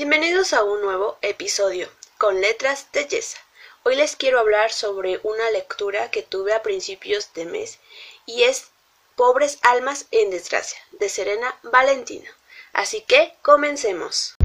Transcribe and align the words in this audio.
Bienvenidos 0.00 0.52
a 0.52 0.62
un 0.62 0.80
nuevo 0.80 1.18
episodio 1.22 1.88
con 2.18 2.40
letras 2.40 2.86
de 2.92 3.08
Yesa. 3.08 3.36
Hoy 3.82 3.96
les 3.96 4.14
quiero 4.14 4.38
hablar 4.38 4.70
sobre 4.70 5.18
una 5.24 5.50
lectura 5.50 6.08
que 6.12 6.22
tuve 6.22 6.54
a 6.54 6.62
principios 6.62 7.32
de 7.34 7.46
mes 7.46 7.80
y 8.24 8.44
es 8.44 8.68
Pobres 9.16 9.58
almas 9.62 10.06
en 10.12 10.30
desgracia 10.30 10.78
de 10.92 11.08
Serena 11.08 11.58
Valentina. 11.64 12.30
Así 12.72 13.00
que 13.00 13.34
comencemos. 13.42 14.36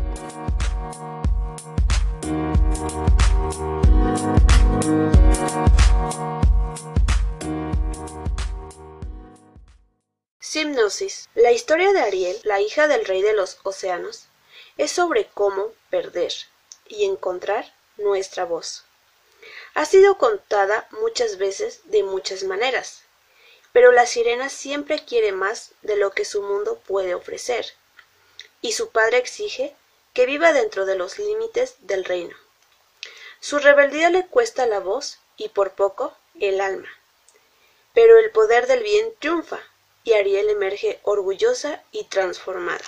Simnosis. 10.39 11.29
La 11.35 11.51
historia 11.51 11.93
de 11.93 12.01
Ariel, 12.01 12.39
la 12.43 12.59
hija 12.59 12.87
del 12.87 13.05
rey 13.05 13.21
de 13.21 13.33
los 13.33 13.59
océanos, 13.61 14.29
es 14.77 14.91
sobre 14.91 15.29
cómo 15.33 15.71
perder 15.89 16.33
y 16.87 17.05
encontrar 17.05 17.73
nuestra 17.97 18.45
voz. 18.45 18.85
Ha 19.73 19.85
sido 19.85 20.17
contada 20.17 20.87
muchas 20.91 21.37
veces 21.37 21.81
de 21.85 22.03
muchas 22.03 22.43
maneras, 22.43 23.03
pero 23.71 23.91
la 23.91 24.05
sirena 24.05 24.49
siempre 24.49 25.03
quiere 25.03 25.31
más 25.31 25.71
de 25.81 25.97
lo 25.97 26.11
que 26.11 26.25
su 26.25 26.41
mundo 26.41 26.79
puede 26.87 27.15
ofrecer, 27.15 27.73
y 28.61 28.73
su 28.73 28.89
padre 28.89 29.17
exige 29.17 29.75
que 30.13 30.25
viva 30.25 30.53
dentro 30.53 30.85
de 30.85 30.95
los 30.95 31.17
límites 31.17 31.75
del 31.79 32.05
reino. 32.05 32.35
Su 33.39 33.59
rebeldía 33.59 34.09
le 34.09 34.25
cuesta 34.27 34.65
la 34.67 34.79
voz 34.79 35.19
y 35.37 35.49
por 35.49 35.73
poco 35.73 36.15
el 36.39 36.61
alma. 36.61 36.87
Pero 37.93 38.17
el 38.17 38.31
poder 38.31 38.67
del 38.67 38.83
bien 38.83 39.13
triunfa 39.19 39.59
y 40.03 40.13
Ariel 40.13 40.49
emerge 40.49 40.99
orgullosa 41.03 41.83
y 41.91 42.05
transformada. 42.05 42.85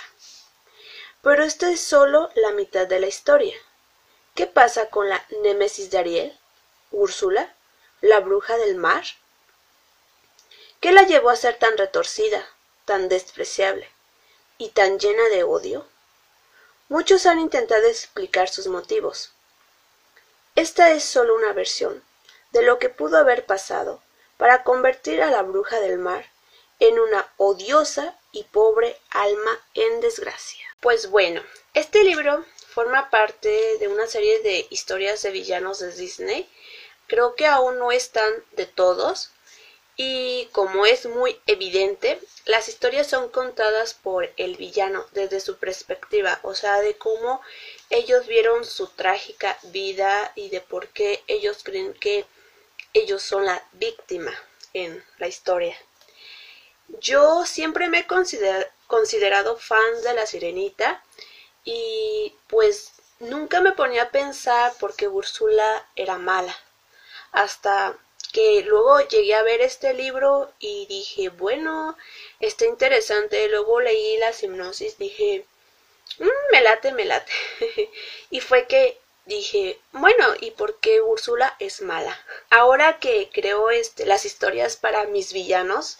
Pero 1.26 1.42
esto 1.42 1.66
es 1.66 1.80
solo 1.80 2.30
la 2.36 2.52
mitad 2.52 2.86
de 2.86 3.00
la 3.00 3.08
historia. 3.08 3.56
¿Qué 4.36 4.46
pasa 4.46 4.90
con 4.90 5.08
la 5.08 5.26
némesis 5.42 5.90
de 5.90 5.98
Ariel? 5.98 6.38
¿Úrsula? 6.92 7.52
¿La 8.00 8.20
bruja 8.20 8.56
del 8.58 8.76
mar? 8.76 9.02
¿Qué 10.78 10.92
la 10.92 11.02
llevó 11.02 11.30
a 11.30 11.34
ser 11.34 11.58
tan 11.58 11.76
retorcida, 11.76 12.46
tan 12.84 13.08
despreciable 13.08 13.90
y 14.56 14.68
tan 14.68 15.00
llena 15.00 15.24
de 15.30 15.42
odio? 15.42 15.88
Muchos 16.88 17.26
han 17.26 17.40
intentado 17.40 17.88
explicar 17.88 18.48
sus 18.48 18.68
motivos. 18.68 19.32
Esta 20.54 20.92
es 20.92 21.02
solo 21.02 21.34
una 21.34 21.52
versión 21.52 22.04
de 22.52 22.62
lo 22.62 22.78
que 22.78 22.88
pudo 22.88 23.18
haber 23.18 23.46
pasado 23.46 24.00
para 24.36 24.62
convertir 24.62 25.20
a 25.22 25.32
la 25.32 25.42
bruja 25.42 25.80
del 25.80 25.98
mar 25.98 26.30
en 26.78 27.00
una 27.00 27.26
odiosa 27.36 28.16
y 28.30 28.44
pobre 28.44 28.96
alma 29.10 29.58
en 29.74 30.00
desgracia. 30.00 30.65
Pues 30.80 31.10
bueno, 31.10 31.42
este 31.74 32.04
libro 32.04 32.44
forma 32.68 33.08
parte 33.08 33.78
de 33.78 33.88
una 33.88 34.06
serie 34.06 34.40
de 34.40 34.66
historias 34.70 35.22
de 35.22 35.30
villanos 35.30 35.78
de 35.78 35.90
Disney. 35.92 36.48
Creo 37.06 37.34
que 37.34 37.46
aún 37.46 37.78
no 37.78 37.92
están 37.92 38.30
de 38.52 38.66
todos. 38.66 39.30
Y 39.96 40.50
como 40.52 40.84
es 40.84 41.06
muy 41.06 41.40
evidente, 41.46 42.20
las 42.44 42.68
historias 42.68 43.06
son 43.06 43.30
contadas 43.30 43.94
por 43.94 44.30
el 44.36 44.56
villano 44.56 45.06
desde 45.12 45.40
su 45.40 45.56
perspectiva, 45.56 46.38
o 46.42 46.54
sea, 46.54 46.82
de 46.82 46.98
cómo 46.98 47.40
ellos 47.88 48.26
vieron 48.26 48.66
su 48.66 48.88
trágica 48.88 49.58
vida 49.62 50.32
y 50.34 50.50
de 50.50 50.60
por 50.60 50.88
qué 50.88 51.24
ellos 51.28 51.60
creen 51.64 51.94
que 51.94 52.26
ellos 52.92 53.22
son 53.22 53.46
la 53.46 53.66
víctima 53.72 54.34
en 54.74 55.02
la 55.16 55.28
historia. 55.28 55.76
Yo 57.00 57.46
siempre 57.46 57.88
me 57.88 58.00
he 58.00 58.06
considerado 58.86 59.56
fan 59.56 60.02
de 60.02 60.14
la 60.14 60.26
sirenita 60.26 61.02
y 61.64 62.34
pues 62.46 62.92
nunca 63.18 63.60
me 63.60 63.72
ponía 63.72 64.04
a 64.04 64.10
pensar 64.10 64.72
por 64.78 64.94
qué 64.94 65.08
Úrsula 65.08 65.86
era 65.96 66.18
mala. 66.18 66.56
Hasta 67.32 67.96
que 68.32 68.62
luego 68.62 69.00
llegué 69.00 69.34
a 69.34 69.42
ver 69.42 69.60
este 69.62 69.94
libro 69.94 70.52
y 70.58 70.86
dije, 70.86 71.30
bueno, 71.30 71.96
está 72.40 72.66
interesante. 72.66 73.48
Luego 73.48 73.80
leí 73.80 74.18
la 74.18 74.30
hipnosis, 74.30 74.98
dije, 74.98 75.46
mm, 76.18 76.52
me 76.52 76.60
late, 76.60 76.92
me 76.92 77.04
late. 77.04 77.32
y 78.30 78.40
fue 78.40 78.66
que 78.66 78.98
dije, 79.24 79.78
bueno, 79.92 80.34
¿y 80.40 80.50
por 80.52 80.78
qué 80.80 81.00
Úrsula 81.00 81.56
es 81.58 81.80
mala? 81.80 82.18
Ahora 82.50 82.98
que 82.98 83.30
creo 83.32 83.70
este, 83.70 84.06
las 84.06 84.24
historias 84.24 84.76
para 84.76 85.04
mis 85.04 85.32
villanos, 85.32 85.98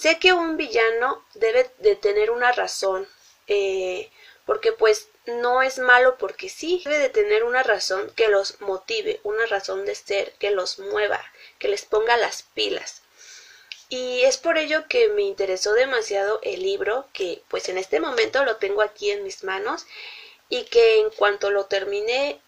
Sé 0.00 0.18
que 0.18 0.32
un 0.32 0.56
villano 0.56 1.24
debe 1.34 1.70
de 1.78 1.96
tener 1.96 2.30
una 2.30 2.50
razón, 2.50 3.06
eh, 3.46 4.10
porque 4.46 4.72
pues 4.72 5.08
no 5.26 5.62
es 5.62 5.78
malo 5.78 6.16
porque 6.18 6.48
sí, 6.48 6.80
debe 6.84 6.98
de 6.98 7.08
tener 7.10 7.44
una 7.44 7.62
razón 7.62 8.10
que 8.16 8.28
los 8.28 8.60
motive, 8.60 9.20
una 9.22 9.46
razón 9.46 9.84
de 9.84 9.94
ser, 9.94 10.32
que 10.38 10.50
los 10.50 10.78
mueva, 10.78 11.22
que 11.58 11.68
les 11.68 11.84
ponga 11.84 12.16
las 12.16 12.42
pilas. 12.42 13.02
Y 13.90 14.22
es 14.22 14.38
por 14.38 14.56
ello 14.56 14.88
que 14.88 15.08
me 15.08 15.22
interesó 15.22 15.74
demasiado 15.74 16.40
el 16.42 16.62
libro, 16.62 17.06
que 17.12 17.42
pues 17.48 17.68
en 17.68 17.76
este 17.76 18.00
momento 18.00 18.44
lo 18.44 18.56
tengo 18.56 18.80
aquí 18.80 19.10
en 19.10 19.22
mis 19.22 19.44
manos 19.44 19.86
y 20.48 20.64
que 20.64 21.00
en 21.00 21.10
cuanto 21.10 21.50
lo 21.50 21.66
terminé 21.66 22.40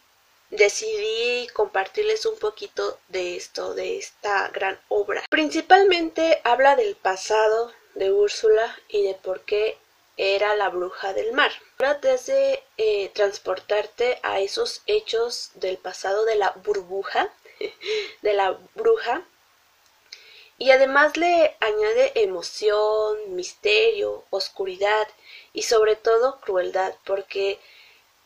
decidí 0.56 1.48
compartirles 1.48 2.26
un 2.26 2.38
poquito 2.38 2.98
de 3.08 3.36
esto, 3.36 3.74
de 3.74 3.98
esta 3.98 4.48
gran 4.48 4.78
obra. 4.88 5.24
Principalmente 5.28 6.40
habla 6.44 6.76
del 6.76 6.96
pasado 6.96 7.72
de 7.94 8.12
Úrsula 8.12 8.76
y 8.88 9.02
de 9.02 9.14
por 9.14 9.40
qué 9.42 9.78
era 10.16 10.54
la 10.54 10.68
bruja 10.68 11.12
del 11.12 11.32
mar. 11.32 11.50
Trates 11.76 12.26
de 12.26 12.62
eh, 12.76 13.10
transportarte 13.14 14.18
a 14.22 14.40
esos 14.40 14.82
hechos 14.86 15.50
del 15.54 15.76
pasado 15.78 16.24
de 16.24 16.36
la 16.36 16.50
burbuja, 16.64 17.32
de 18.22 18.32
la 18.32 18.58
bruja, 18.74 19.24
y 20.56 20.70
además 20.70 21.16
le 21.16 21.56
añade 21.60 22.12
emoción, 22.22 23.34
misterio, 23.34 24.24
oscuridad 24.30 25.08
y 25.52 25.62
sobre 25.62 25.96
todo 25.96 26.40
crueldad, 26.40 26.94
porque 27.04 27.58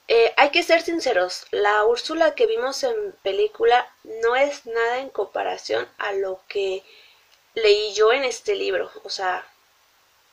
eh, 0.09 0.33
hay 0.39 0.51
que 0.51 0.63
ser 0.63 0.81
sinceros, 0.83 1.47
la 1.51 1.85
Úrsula 1.85 2.35
que 2.35 2.47
vimos 2.47 2.83
en 2.83 3.13
película 3.23 3.93
no 4.23 4.37
es 4.37 4.65
nada 4.65 5.01
en 5.01 5.11
comparación 5.11 5.87
a 5.99 6.13
lo 6.13 6.41
que 6.49 6.83
leí 7.55 7.93
yo 7.93 8.13
en 8.13 8.25
este 8.25 8.55
libro. 8.55 8.91
O 9.05 9.11
sea, 9.11 9.47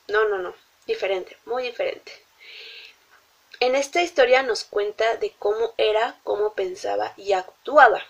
no, 0.08 0.28
no, 0.28 0.38
no, 0.38 0.54
diferente, 0.86 1.36
muy 1.44 1.64
diferente. 1.64 2.12
En 3.60 3.74
esta 3.74 4.02
historia 4.02 4.42
nos 4.42 4.64
cuenta 4.64 5.16
de 5.16 5.34
cómo 5.38 5.74
era, 5.76 6.18
cómo 6.24 6.54
pensaba 6.54 7.12
y 7.18 7.32
actuaba. 7.32 8.02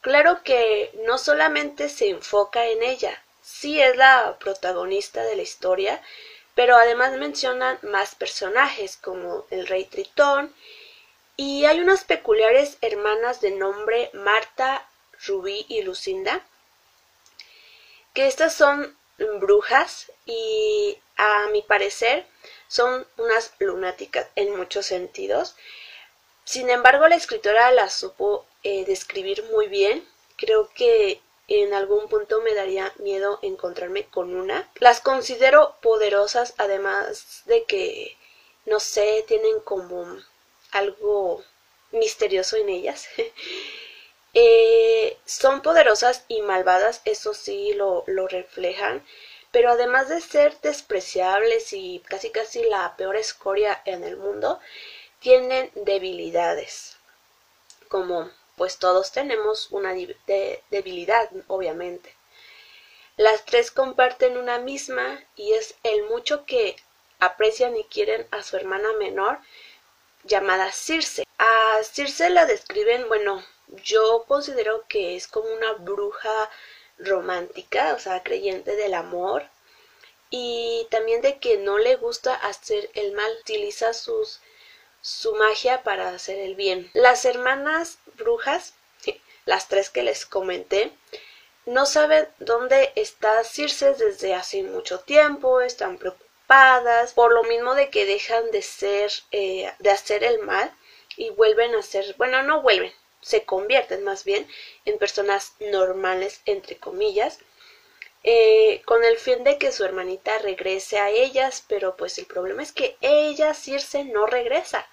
Claro 0.00 0.42
que 0.42 0.90
no 1.04 1.18
solamente 1.18 1.88
se 1.88 2.08
enfoca 2.08 2.66
en 2.66 2.82
ella, 2.82 3.22
sí 3.42 3.80
es 3.80 3.96
la 3.96 4.36
protagonista 4.40 5.22
de 5.22 5.36
la 5.36 5.42
historia, 5.42 6.02
pero 6.56 6.74
además 6.74 7.12
mencionan 7.12 7.78
más 7.82 8.14
personajes 8.14 8.96
como 8.96 9.46
el 9.50 9.66
rey 9.66 9.84
Tritón 9.84 10.52
y 11.36 11.66
hay 11.66 11.80
unas 11.80 12.02
peculiares 12.04 12.78
hermanas 12.80 13.42
de 13.42 13.50
nombre 13.50 14.10
Marta, 14.14 14.88
Rubí 15.26 15.66
y 15.68 15.82
Lucinda, 15.82 16.42
que 18.14 18.26
estas 18.26 18.54
son 18.54 18.96
brujas 19.38 20.10
y 20.24 20.98
a 21.18 21.48
mi 21.52 21.60
parecer 21.60 22.26
son 22.68 23.06
unas 23.18 23.52
lunáticas 23.58 24.26
en 24.34 24.56
muchos 24.56 24.86
sentidos. 24.86 25.56
Sin 26.44 26.70
embargo, 26.70 27.06
la 27.06 27.16
escritora 27.16 27.70
las 27.70 27.92
supo 27.92 28.46
eh, 28.62 28.86
describir 28.86 29.44
muy 29.52 29.68
bien. 29.68 30.08
Creo 30.36 30.70
que 30.74 31.20
en 31.48 31.74
algún 31.74 32.08
punto 32.08 32.40
me 32.40 32.54
daría 32.54 32.92
miedo 32.98 33.38
encontrarme 33.42 34.06
con 34.06 34.34
una. 34.34 34.68
Las 34.76 35.00
considero 35.00 35.76
poderosas, 35.80 36.54
además 36.58 37.42
de 37.46 37.64
que, 37.64 38.16
no 38.64 38.80
sé, 38.80 39.24
tienen 39.28 39.60
como 39.60 40.18
algo 40.72 41.44
misterioso 41.92 42.56
en 42.56 42.68
ellas. 42.68 43.08
Eh, 44.38 45.16
son 45.24 45.62
poderosas 45.62 46.26
y 46.28 46.42
malvadas, 46.42 47.00
eso 47.06 47.32
sí 47.32 47.72
lo, 47.72 48.04
lo 48.06 48.28
reflejan, 48.28 49.02
pero 49.50 49.70
además 49.70 50.10
de 50.10 50.20
ser 50.20 50.60
despreciables 50.60 51.72
y 51.72 52.02
casi 52.06 52.28
casi 52.28 52.62
la 52.64 52.94
peor 52.98 53.16
escoria 53.16 53.80
en 53.86 54.04
el 54.04 54.18
mundo, 54.18 54.60
tienen 55.20 55.70
debilidades, 55.74 56.98
como 57.88 58.30
pues 58.56 58.78
todos 58.78 59.12
tenemos 59.12 59.70
una 59.70 59.94
debilidad, 60.70 61.30
obviamente. 61.46 62.14
Las 63.16 63.44
tres 63.44 63.70
comparten 63.70 64.36
una 64.36 64.58
misma 64.58 65.22
y 65.36 65.52
es 65.52 65.74
el 65.82 66.04
mucho 66.04 66.44
que 66.46 66.76
aprecian 67.18 67.76
y 67.76 67.84
quieren 67.84 68.26
a 68.30 68.42
su 68.42 68.56
hermana 68.56 68.92
menor 68.94 69.38
llamada 70.24 70.72
Circe. 70.72 71.24
A 71.38 71.82
Circe 71.82 72.30
la 72.30 72.46
describen, 72.46 73.08
bueno, 73.08 73.44
yo 73.84 74.24
considero 74.26 74.84
que 74.88 75.16
es 75.16 75.28
como 75.28 75.48
una 75.50 75.72
bruja 75.74 76.50
romántica, 76.98 77.94
o 77.94 77.98
sea, 77.98 78.22
creyente 78.22 78.74
del 78.76 78.94
amor 78.94 79.48
y 80.30 80.86
también 80.90 81.20
de 81.20 81.38
que 81.38 81.58
no 81.58 81.78
le 81.78 81.96
gusta 81.96 82.34
hacer 82.34 82.90
el 82.94 83.12
mal, 83.12 83.30
utiliza 83.40 83.92
sus 83.92 84.40
su 85.00 85.34
magia 85.36 85.84
para 85.84 86.08
hacer 86.08 86.38
el 86.38 86.56
bien. 86.56 86.90
Las 86.92 87.24
hermanas 87.24 87.98
brujas, 88.16 88.74
las 89.44 89.68
tres 89.68 89.90
que 89.90 90.02
les 90.02 90.26
comenté, 90.26 90.92
no 91.66 91.86
saben 91.86 92.28
dónde 92.38 92.92
está 92.96 93.42
Circe 93.44 93.94
desde 93.94 94.34
hace 94.34 94.62
mucho 94.62 95.00
tiempo, 95.00 95.60
están 95.60 95.98
preocupadas 95.98 97.12
por 97.12 97.32
lo 97.32 97.42
mismo 97.44 97.74
de 97.74 97.90
que 97.90 98.06
dejan 98.06 98.50
de 98.50 98.62
ser, 98.62 99.12
eh, 99.32 99.72
de 99.78 99.90
hacer 99.90 100.22
el 100.24 100.40
mal 100.40 100.72
y 101.16 101.30
vuelven 101.30 101.74
a 101.74 101.82
ser, 101.82 102.14
bueno, 102.18 102.42
no 102.42 102.62
vuelven, 102.62 102.92
se 103.20 103.44
convierten 103.44 104.04
más 104.04 104.24
bien 104.24 104.48
en 104.84 104.98
personas 104.98 105.54
normales, 105.58 106.40
entre 106.46 106.76
comillas, 106.76 107.40
eh, 108.22 108.82
con 108.84 109.04
el 109.04 109.18
fin 109.18 109.44
de 109.44 109.58
que 109.58 109.72
su 109.72 109.84
hermanita 109.84 110.38
regrese 110.38 110.98
a 110.98 111.10
ellas, 111.10 111.64
pero 111.68 111.96
pues 111.96 112.18
el 112.18 112.26
problema 112.26 112.62
es 112.62 112.72
que 112.72 112.96
ella, 113.00 113.54
Circe, 113.54 114.04
no 114.04 114.26
regresa. 114.26 114.88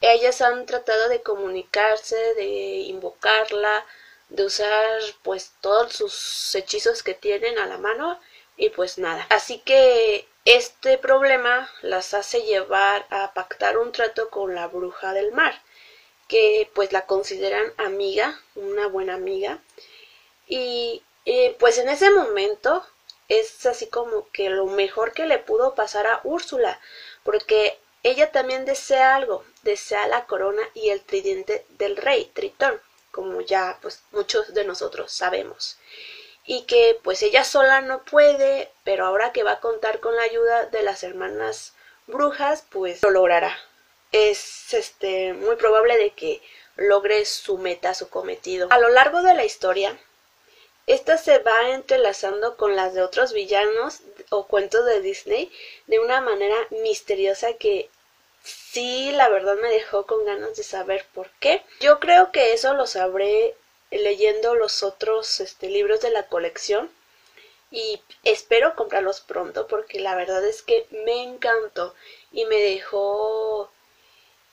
Ellas 0.00 0.40
han 0.42 0.66
tratado 0.66 1.08
de 1.08 1.22
comunicarse, 1.22 2.16
de 2.34 2.46
invocarla, 2.86 3.84
de 4.28 4.44
usar 4.44 5.00
pues 5.22 5.52
todos 5.60 5.92
sus 5.92 6.54
hechizos 6.54 7.02
que 7.02 7.14
tienen 7.14 7.58
a 7.58 7.66
la 7.66 7.78
mano 7.78 8.20
y 8.56 8.70
pues 8.70 8.98
nada. 8.98 9.26
Así 9.30 9.58
que 9.58 10.28
este 10.44 10.98
problema 10.98 11.70
las 11.82 12.14
hace 12.14 12.42
llevar 12.42 13.06
a 13.10 13.32
pactar 13.34 13.78
un 13.78 13.92
trato 13.92 14.30
con 14.30 14.54
la 14.54 14.66
bruja 14.68 15.12
del 15.12 15.32
mar, 15.32 15.60
que 16.28 16.70
pues 16.74 16.92
la 16.92 17.06
consideran 17.06 17.72
amiga, 17.76 18.40
una 18.54 18.86
buena 18.88 19.14
amiga. 19.14 19.58
Y 20.46 21.02
eh, 21.24 21.56
pues 21.58 21.78
en 21.78 21.88
ese 21.88 22.10
momento 22.10 22.84
es 23.28 23.66
así 23.66 23.88
como 23.88 24.28
que 24.30 24.48
lo 24.48 24.66
mejor 24.66 25.12
que 25.12 25.26
le 25.26 25.38
pudo 25.38 25.74
pasar 25.74 26.06
a 26.06 26.20
Úrsula, 26.24 26.80
porque 27.22 27.78
ella 28.02 28.32
también 28.32 28.64
desea 28.64 29.16
algo, 29.16 29.44
desea 29.68 30.06
la 30.08 30.26
corona 30.26 30.62
y 30.74 30.88
el 30.90 31.02
tridente 31.02 31.64
del 31.78 31.96
rey, 31.96 32.30
Tritón 32.34 32.80
como 33.18 33.40
ya 33.40 33.78
pues 33.82 34.02
muchos 34.12 34.54
de 34.54 34.64
nosotros 34.64 35.10
sabemos. 35.10 35.76
Y 36.44 36.62
que 36.66 36.98
pues 37.02 37.20
ella 37.22 37.42
sola 37.42 37.80
no 37.80 38.04
puede, 38.04 38.70
pero 38.84 39.04
ahora 39.04 39.32
que 39.32 39.42
va 39.42 39.52
a 39.52 39.60
contar 39.60 39.98
con 39.98 40.14
la 40.14 40.22
ayuda 40.22 40.66
de 40.66 40.84
las 40.84 41.02
hermanas 41.02 41.74
brujas, 42.06 42.64
pues 42.70 43.02
lo 43.02 43.10
logrará. 43.10 43.58
Es 44.12 44.72
este 44.72 45.32
muy 45.32 45.56
probable 45.56 45.98
de 45.98 46.10
que 46.10 46.40
logre 46.76 47.24
su 47.24 47.58
meta, 47.58 47.92
su 47.92 48.08
cometido. 48.08 48.68
A 48.70 48.78
lo 48.78 48.88
largo 48.88 49.20
de 49.22 49.34
la 49.34 49.44
historia, 49.44 49.98
esta 50.86 51.18
se 51.18 51.38
va 51.38 51.70
entrelazando 51.70 52.56
con 52.56 52.76
las 52.76 52.94
de 52.94 53.02
otros 53.02 53.32
villanos 53.32 53.98
o 54.30 54.46
cuentos 54.46 54.86
de 54.86 55.02
Disney 55.02 55.52
de 55.88 55.98
una 55.98 56.20
manera 56.20 56.56
misteriosa 56.70 57.54
que 57.54 57.90
sí, 58.48 59.12
la 59.12 59.28
verdad 59.28 59.56
me 59.56 59.68
dejó 59.68 60.06
con 60.06 60.24
ganas 60.24 60.56
de 60.56 60.62
saber 60.62 61.06
por 61.14 61.30
qué. 61.40 61.62
Yo 61.80 62.00
creo 62.00 62.32
que 62.32 62.52
eso 62.52 62.74
lo 62.74 62.86
sabré 62.86 63.54
leyendo 63.90 64.54
los 64.54 64.82
otros 64.82 65.40
este, 65.40 65.68
libros 65.68 66.00
de 66.00 66.10
la 66.10 66.26
colección 66.26 66.90
y 67.70 68.02
espero 68.24 68.74
comprarlos 68.74 69.20
pronto 69.20 69.66
porque 69.66 70.00
la 70.00 70.14
verdad 70.14 70.44
es 70.44 70.62
que 70.62 70.86
me 70.90 71.22
encantó 71.22 71.94
y 72.32 72.44
me 72.46 72.56
dejó 72.56 73.70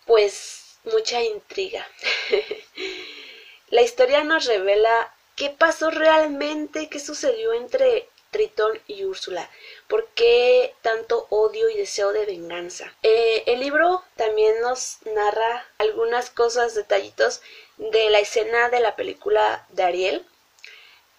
pues 0.06 0.78
mucha 0.84 1.22
intriga. 1.24 1.88
la 3.70 3.82
historia 3.82 4.24
nos 4.24 4.46
revela 4.46 5.14
qué 5.36 5.50
pasó 5.50 5.92
realmente, 5.92 6.90
qué 6.90 7.00
sucedió 7.00 7.54
entre 7.54 8.08
Tritón 8.36 8.78
y 8.86 9.06
Úrsula. 9.06 9.50
¿Por 9.88 10.08
qué 10.08 10.76
tanto 10.82 11.26
odio 11.30 11.70
y 11.70 11.78
deseo 11.78 12.12
de 12.12 12.26
venganza? 12.26 12.94
Eh, 13.02 13.44
el 13.46 13.62
libro 13.62 14.04
también 14.18 14.60
nos 14.60 14.98
narra 15.06 15.66
algunas 15.78 16.32
cosas, 16.32 16.76
detallitos 16.76 17.42
de 17.78 18.10
la 18.10 18.20
escena 18.20 18.68
de 18.68 18.82
la 18.82 18.98
película 18.98 19.66
de 19.70 19.84
Ariel. 19.84 20.26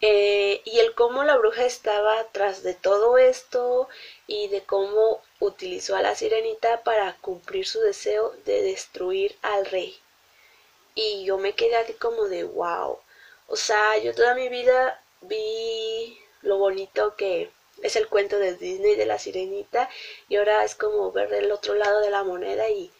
Eh, 0.03 0.61
y 0.67 0.79
el 0.81 0.95
cómo 0.95 1.25
la 1.25 1.39
bruja 1.39 1.65
estaba 1.65 2.23
tras 2.33 2.63
de 2.63 2.75
todo 2.75 3.17
esto 3.17 3.89
y 4.27 4.49
de 4.49 4.63
cómo 4.65 5.23
utilizó 5.41 5.97
a 5.97 6.03
la 6.03 6.15
sirenita 6.15 6.83
para 6.83 7.17
cumplir 7.23 7.67
su 7.67 7.81
deseo 7.81 8.35
de 8.45 8.61
destruir 8.61 9.39
al 9.41 9.65
rey. 9.65 9.99
Y 10.95 11.25
yo 11.25 11.39
me 11.39 11.55
quedé 11.55 11.77
así 11.77 11.95
como 11.95 12.25
de 12.25 12.45
wow. 12.45 12.99
O 13.47 13.57
sea, 13.57 13.97
yo 13.97 14.15
toda 14.15 14.35
mi 14.35 14.51
vida 14.51 15.03
vi 15.23 16.21
lo 16.47 16.59
bonito 16.59 17.17
que 17.17 17.51
es 17.83 17.97
el 17.97 18.09
cuento 18.09 18.39
de 18.39 18.55
Disney 18.55 18.95
de 18.97 19.07
la 19.07 19.19
sirenita 19.19 19.91
y 20.29 20.37
ahora 20.37 20.65
es 20.65 20.75
como 20.75 21.13
ver 21.13 21.33
el 21.35 21.53
otro 21.53 21.75
lado 21.75 22.01
de 22.01 22.11
la 22.11 22.25
moneda 22.25 22.69
y 22.71 22.91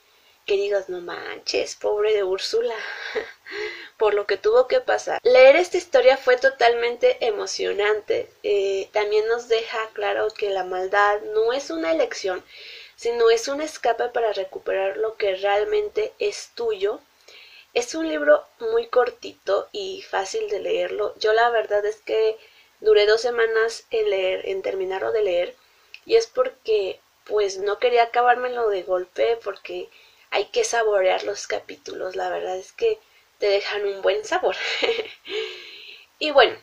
que 0.45 0.55
digas, 0.55 0.89
no 0.89 1.01
manches, 1.01 1.75
pobre 1.75 2.15
de 2.15 2.23
Úrsula, 2.23 2.77
por 3.99 4.15
lo 4.15 4.27
que 4.27 4.37
tuvo 4.37 4.69
que 4.69 4.81
pasar. 4.81 5.21
Leer 5.25 5.57
esta 5.57 5.77
historia 5.77 6.17
fue 6.17 6.37
totalmente 6.37 7.17
emocionante. 7.27 8.31
Eh, 8.45 8.89
también 8.93 9.27
nos 9.27 9.49
deja 9.49 9.91
claro 9.93 10.29
que 10.31 10.51
la 10.51 10.63
maldad 10.63 11.21
no 11.35 11.53
es 11.53 11.71
una 11.71 11.91
elección, 11.91 12.45
sino 12.95 13.29
es 13.29 13.49
un 13.49 13.61
escape 13.61 14.09
para 14.11 14.33
recuperar 14.33 14.97
lo 14.99 15.17
que 15.17 15.35
realmente 15.35 16.13
es 16.21 16.51
tuyo. 16.55 17.01
Es 17.75 17.97
un 17.97 18.09
libro 18.09 18.45
muy 18.61 18.87
cortito 18.87 19.69
y 19.73 20.03
fácil 20.03 20.49
de 20.49 20.61
leerlo. 20.61 21.13
Yo 21.19 21.33
la 21.33 21.51
verdad 21.51 21.85
es 21.85 21.97
que 21.97 22.39
Duré 22.87 23.05
dos 23.05 23.21
semanas 23.21 23.85
en 23.91 24.11
leer, 24.11 24.49
en 24.49 24.63
terminarlo 24.63 25.11
de 25.11 25.25
leer, 25.25 25.57
y 26.05 26.15
es 26.15 26.29
porque 26.29 27.01
pues 27.25 27.59
no 27.59 27.81
quería 27.81 28.05
acabármelo 28.05 28.69
de 28.69 28.85
golpe 28.85 29.37
porque 29.43 29.89
hay 30.31 30.45
que 30.45 30.63
saborear 30.63 31.25
los 31.25 31.49
capítulos, 31.49 32.15
la 32.15 32.31
verdad 32.31 32.57
es 32.57 32.71
que 32.71 33.01
te 33.41 33.49
dejan 33.49 33.85
un 33.85 34.03
buen 34.03 34.25
sabor. 34.25 34.55
y 36.21 36.31
bueno, 36.31 36.57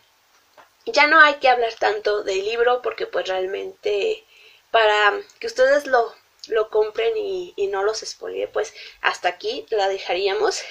ya 0.86 1.08
no 1.08 1.20
hay 1.20 1.34
que 1.42 1.50
hablar 1.50 1.74
tanto 1.76 2.24
del 2.24 2.46
libro 2.46 2.82
porque 2.82 3.06
pues 3.06 3.28
realmente 3.28 4.24
para 4.72 5.20
que 5.40 5.48
ustedes 5.48 5.88
lo, 5.88 6.16
lo 6.48 6.70
compren 6.70 7.18
y, 7.18 7.52
y 7.58 7.68
no 7.68 7.84
los 7.84 8.00
spoilee, 8.00 8.48
pues 8.48 8.74
hasta 9.02 9.28
aquí 9.28 9.66
la 9.72 9.90
dejaríamos. 9.90 10.62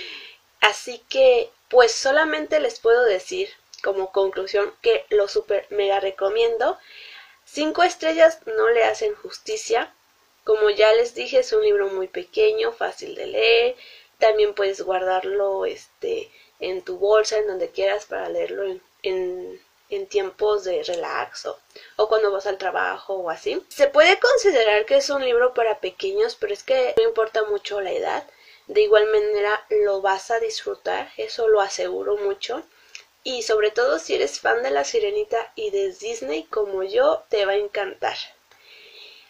Así 0.60 1.02
que 1.08 1.50
pues 1.68 1.90
solamente 1.90 2.60
les 2.60 2.78
puedo 2.78 3.02
decir 3.02 3.52
como 3.82 4.12
conclusión 4.12 4.74
que 4.80 5.04
lo 5.10 5.28
super 5.28 5.66
mega 5.70 6.00
recomiendo. 6.00 6.78
Cinco 7.44 7.82
estrellas 7.82 8.38
no 8.46 8.70
le 8.70 8.84
hacen 8.84 9.14
justicia. 9.16 9.92
Como 10.44 10.70
ya 10.70 10.92
les 10.92 11.14
dije, 11.14 11.40
es 11.40 11.52
un 11.52 11.62
libro 11.62 11.88
muy 11.88 12.08
pequeño, 12.08 12.72
fácil 12.72 13.14
de 13.14 13.26
leer. 13.26 13.76
También 14.18 14.54
puedes 14.54 14.80
guardarlo 14.82 15.66
este, 15.66 16.30
en 16.60 16.82
tu 16.82 16.98
bolsa, 16.98 17.38
en 17.38 17.46
donde 17.46 17.70
quieras, 17.70 18.06
para 18.06 18.28
leerlo 18.28 18.64
en, 18.64 19.60
en, 19.90 20.06
tiempos 20.08 20.64
de 20.64 20.82
relax 20.82 21.46
o, 21.46 21.58
o, 21.96 22.08
cuando 22.08 22.32
vas 22.32 22.46
al 22.46 22.58
trabajo 22.58 23.14
o 23.14 23.30
así. 23.30 23.62
Se 23.68 23.88
puede 23.88 24.18
considerar 24.18 24.86
que 24.86 24.96
es 24.96 25.10
un 25.10 25.24
libro 25.24 25.54
para 25.54 25.80
pequeños, 25.80 26.36
pero 26.36 26.52
es 26.52 26.62
que 26.62 26.94
no 26.96 27.02
importa 27.02 27.44
mucho 27.44 27.80
la 27.80 27.92
edad. 27.92 28.26
De 28.66 28.80
igual 28.80 29.06
manera 29.06 29.66
lo 29.84 30.00
vas 30.00 30.30
a 30.30 30.38
disfrutar, 30.38 31.10
eso 31.16 31.48
lo 31.48 31.60
aseguro 31.60 32.16
mucho. 32.16 32.62
Y 33.24 33.42
sobre 33.42 33.70
todo 33.70 33.98
si 33.98 34.14
eres 34.14 34.40
fan 34.40 34.62
de 34.62 34.70
La 34.70 34.84
Sirenita 34.84 35.52
y 35.54 35.70
de 35.70 35.92
Disney 35.92 36.44
como 36.44 36.82
yo, 36.82 37.22
te 37.28 37.46
va 37.46 37.52
a 37.52 37.56
encantar. 37.56 38.16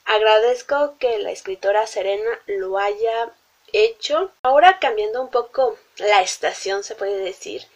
Agradezco 0.05 0.97
que 0.99 1.19
la 1.19 1.31
escritora 1.31 1.87
Serena 1.87 2.41
lo 2.47 2.79
haya 2.79 3.33
hecho. 3.73 4.33
Ahora 4.43 4.79
cambiando 4.79 5.21
un 5.21 5.31
poco 5.31 5.79
la 5.99 6.23
estación, 6.23 6.85
se 6.85 6.95
puede 6.95 7.19
decir. 7.19 7.67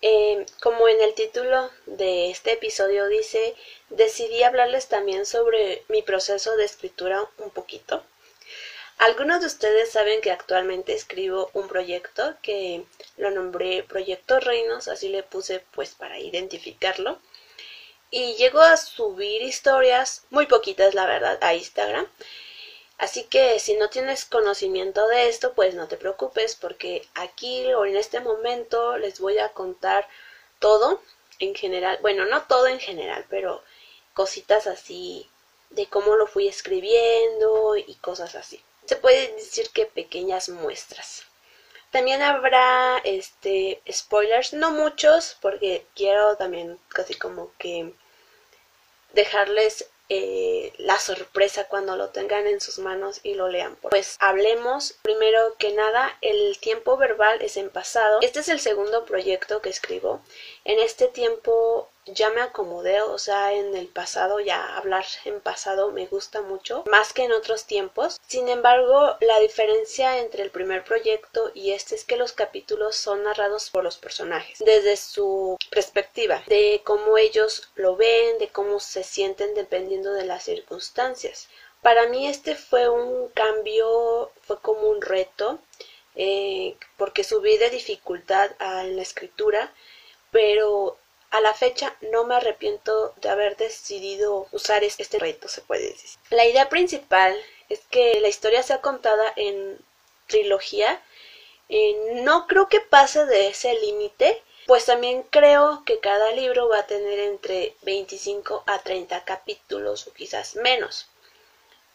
Eh, 0.00 0.46
como 0.60 0.86
en 0.88 1.00
el 1.00 1.14
título 1.14 1.70
de 1.86 2.30
este 2.30 2.52
episodio 2.52 3.08
dice, 3.08 3.56
decidí 3.90 4.44
hablarles 4.44 4.86
también 4.86 5.26
sobre 5.26 5.82
mi 5.88 6.02
proceso 6.02 6.56
de 6.56 6.64
escritura 6.64 7.28
un 7.38 7.50
poquito. 7.50 8.04
Algunos 8.98 9.40
de 9.40 9.46
ustedes 9.46 9.92
saben 9.92 10.20
que 10.20 10.32
actualmente 10.32 10.92
escribo 10.92 11.50
un 11.52 11.68
proyecto 11.68 12.34
que 12.42 12.84
lo 13.16 13.30
nombré 13.30 13.84
Proyecto 13.84 14.40
Reinos, 14.40 14.88
así 14.88 15.08
le 15.08 15.22
puse 15.22 15.64
pues 15.70 15.94
para 15.94 16.18
identificarlo. 16.18 17.20
Y 18.10 18.34
llego 18.34 18.60
a 18.60 18.76
subir 18.76 19.42
historias, 19.42 20.24
muy 20.30 20.46
poquitas 20.46 20.94
la 20.94 21.06
verdad, 21.06 21.38
a 21.42 21.54
Instagram. 21.54 22.08
Así 22.98 23.22
que 23.22 23.60
si 23.60 23.74
no 23.76 23.88
tienes 23.88 24.24
conocimiento 24.24 25.06
de 25.06 25.28
esto, 25.28 25.54
pues 25.54 25.74
no 25.74 25.86
te 25.86 25.96
preocupes 25.96 26.56
porque 26.56 27.06
aquí 27.14 27.72
o 27.74 27.86
en 27.86 27.96
este 27.96 28.18
momento 28.18 28.98
les 28.98 29.20
voy 29.20 29.38
a 29.38 29.50
contar 29.50 30.08
todo 30.58 31.00
en 31.38 31.54
general. 31.54 31.98
Bueno, 32.02 32.26
no 32.26 32.42
todo 32.44 32.66
en 32.66 32.80
general, 32.80 33.24
pero 33.30 33.62
cositas 34.12 34.66
así 34.66 35.30
de 35.70 35.86
cómo 35.86 36.16
lo 36.16 36.26
fui 36.26 36.48
escribiendo 36.48 37.76
y 37.76 37.94
cosas 37.96 38.34
así 38.34 38.60
se 38.88 38.96
puede 38.96 39.34
decir 39.34 39.68
que 39.70 39.84
pequeñas 39.84 40.48
muestras. 40.48 41.24
También 41.90 42.22
habrá 42.22 42.98
este 43.04 43.82
spoilers, 43.90 44.54
no 44.54 44.70
muchos, 44.70 45.36
porque 45.42 45.84
quiero 45.94 46.36
también 46.36 46.78
casi 46.88 47.14
como 47.14 47.52
que 47.58 47.92
dejarles 49.12 49.90
eh, 50.08 50.72
la 50.78 50.98
sorpresa 50.98 51.64
cuando 51.68 51.96
lo 51.96 52.08
tengan 52.08 52.46
en 52.46 52.62
sus 52.62 52.78
manos 52.78 53.20
y 53.22 53.34
lo 53.34 53.48
lean. 53.48 53.76
Pues 53.76 54.16
hablemos 54.20 54.94
primero 55.02 55.54
que 55.58 55.72
nada, 55.72 56.16
el 56.22 56.58
tiempo 56.58 56.96
verbal 56.96 57.42
es 57.42 57.58
en 57.58 57.68
pasado. 57.68 58.20
Este 58.22 58.40
es 58.40 58.48
el 58.48 58.60
segundo 58.60 59.04
proyecto 59.04 59.60
que 59.60 59.68
escribo. 59.68 60.22
En 60.64 60.78
este 60.78 61.08
tiempo 61.08 61.90
ya 62.12 62.30
me 62.30 62.40
acomodé, 62.40 63.00
o 63.02 63.18
sea, 63.18 63.52
en 63.52 63.76
el 63.76 63.88
pasado 63.88 64.40
ya 64.40 64.76
hablar 64.76 65.04
en 65.24 65.40
pasado 65.40 65.90
me 65.92 66.06
gusta 66.06 66.42
mucho, 66.42 66.84
más 66.86 67.12
que 67.12 67.24
en 67.24 67.32
otros 67.32 67.64
tiempos. 67.64 68.20
Sin 68.26 68.48
embargo, 68.48 69.16
la 69.20 69.38
diferencia 69.40 70.18
entre 70.18 70.42
el 70.42 70.50
primer 70.50 70.84
proyecto 70.84 71.50
y 71.54 71.72
este 71.72 71.94
es 71.94 72.04
que 72.04 72.16
los 72.16 72.32
capítulos 72.32 72.96
son 72.96 73.24
narrados 73.24 73.70
por 73.70 73.84
los 73.84 73.96
personajes, 73.96 74.58
desde 74.58 74.96
su 74.96 75.56
perspectiva, 75.70 76.42
de 76.46 76.82
cómo 76.84 77.18
ellos 77.18 77.70
lo 77.74 77.96
ven, 77.96 78.38
de 78.38 78.48
cómo 78.48 78.80
se 78.80 79.02
sienten 79.04 79.54
dependiendo 79.54 80.12
de 80.12 80.24
las 80.24 80.44
circunstancias. 80.44 81.48
Para 81.82 82.08
mí 82.08 82.26
este 82.26 82.54
fue 82.56 82.88
un 82.88 83.28
cambio, 83.28 84.32
fue 84.42 84.58
como 84.60 84.88
un 84.88 85.00
reto, 85.00 85.60
eh, 86.16 86.76
porque 86.96 87.22
subí 87.22 87.56
de 87.58 87.70
dificultad 87.70 88.50
en 88.60 88.96
la 88.96 89.02
escritura, 89.02 89.72
pero 90.32 90.98
a 91.30 91.40
la 91.40 91.54
fecha 91.54 91.94
no 92.00 92.24
me 92.24 92.34
arrepiento 92.34 93.12
de 93.16 93.28
haber 93.28 93.56
decidido 93.56 94.46
usar 94.52 94.84
este 94.84 95.18
reto, 95.18 95.48
se 95.48 95.60
puede 95.60 95.88
decir. 95.88 96.10
La 96.30 96.46
idea 96.46 96.68
principal 96.68 97.36
es 97.68 97.80
que 97.90 98.20
la 98.20 98.28
historia 98.28 98.62
sea 98.62 98.80
contada 98.80 99.32
en 99.36 99.78
trilogía. 100.26 101.02
Eh, 101.68 102.20
no 102.22 102.46
creo 102.46 102.68
que 102.68 102.80
pase 102.80 103.26
de 103.26 103.48
ese 103.48 103.74
límite, 103.74 104.42
pues 104.66 104.86
también 104.86 105.22
creo 105.24 105.82
que 105.84 106.00
cada 106.00 106.32
libro 106.32 106.68
va 106.68 106.80
a 106.80 106.86
tener 106.86 107.18
entre 107.18 107.74
25 107.82 108.64
a 108.66 108.78
30 108.80 109.24
capítulos 109.24 110.06
o 110.06 110.12
quizás 110.12 110.56
menos. 110.56 111.08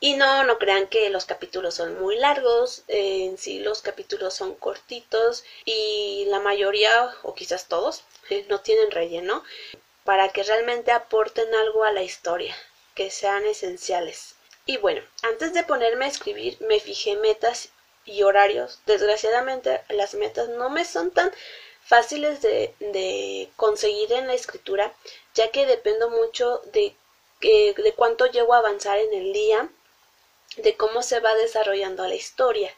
Y 0.05 0.17
no, 0.17 0.43
no 0.43 0.59
crean 0.59 0.87
que 0.87 1.09
los 1.09 1.23
capítulos 1.23 1.75
son 1.75 1.97
muy 1.97 2.17
largos, 2.17 2.83
en 2.89 3.37
sí 3.37 3.59
los 3.59 3.81
capítulos 3.81 4.33
son 4.33 4.53
cortitos 4.53 5.45
y 5.63 6.25
la 6.27 6.41
mayoría, 6.41 7.15
o 7.21 7.33
quizás 7.33 7.69
todos, 7.69 8.03
eh, 8.29 8.45
no 8.49 8.59
tienen 8.59 8.91
relleno, 8.91 9.45
para 10.03 10.27
que 10.27 10.43
realmente 10.43 10.91
aporten 10.91 11.55
algo 11.55 11.85
a 11.85 11.93
la 11.93 12.03
historia, 12.03 12.53
que 12.95 13.09
sean 13.11 13.45
esenciales. 13.45 14.35
Y 14.65 14.75
bueno, 14.75 15.01
antes 15.21 15.53
de 15.53 15.63
ponerme 15.63 16.03
a 16.03 16.09
escribir 16.09 16.57
me 16.59 16.81
fijé 16.81 17.15
metas 17.15 17.69
y 18.03 18.23
horarios. 18.23 18.81
Desgraciadamente 18.85 19.83
las 19.87 20.15
metas 20.15 20.49
no 20.49 20.69
me 20.69 20.83
son 20.83 21.11
tan 21.11 21.31
fáciles 21.81 22.41
de, 22.41 22.75
de 22.79 23.49
conseguir 23.55 24.11
en 24.11 24.27
la 24.27 24.33
escritura, 24.33 24.93
ya 25.33 25.49
que 25.51 25.65
dependo 25.65 26.09
mucho 26.09 26.61
de, 26.73 26.93
de 27.39 27.93
cuánto 27.95 28.25
llego 28.25 28.53
a 28.53 28.57
avanzar 28.57 28.99
en 28.99 29.13
el 29.13 29.31
día 29.31 29.69
de 30.57 30.75
cómo 30.75 31.03
se 31.03 31.19
va 31.19 31.33
desarrollando 31.35 32.07
la 32.07 32.15
historia. 32.15 32.73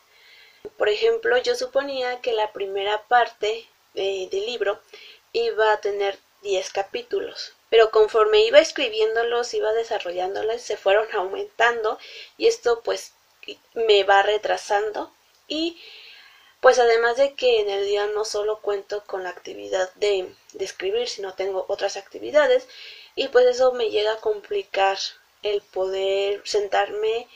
Por 0.77 0.89
ejemplo, 0.89 1.37
yo 1.37 1.55
suponía 1.55 2.21
que 2.21 2.33
la 2.33 2.51
primera 2.51 3.03
parte 3.07 3.67
del 3.93 4.45
libro 4.45 4.79
iba 5.31 5.71
a 5.71 5.81
tener 5.81 6.17
10 6.41 6.71
capítulos, 6.71 7.53
pero 7.69 7.91
conforme 7.91 8.45
iba 8.45 8.59
escribiéndolos, 8.59 9.53
iba 9.53 9.73
desarrollándolos, 9.73 10.61
se 10.61 10.77
fueron 10.77 11.07
aumentando 11.13 11.97
y 12.37 12.47
esto 12.47 12.81
pues 12.83 13.13
me 13.73 14.03
va 14.03 14.23
retrasando 14.23 15.11
y 15.47 15.79
pues 16.61 16.79
además 16.79 17.17
de 17.17 17.35
que 17.35 17.61
en 17.61 17.69
el 17.69 17.85
día 17.85 18.07
no 18.07 18.25
solo 18.25 18.59
cuento 18.59 19.03
con 19.05 19.23
la 19.23 19.29
actividad 19.29 19.93
de, 19.95 20.33
de 20.53 20.65
escribir, 20.65 21.07
sino 21.07 21.35
tengo 21.35 21.65
otras 21.67 21.95
actividades 21.95 22.67
y 23.15 23.27
pues 23.27 23.45
eso 23.45 23.71
me 23.73 23.91
llega 23.91 24.13
a 24.13 24.19
complicar 24.19 24.97
el 25.43 25.61
poder 25.61 26.41
sentarme 26.43 27.27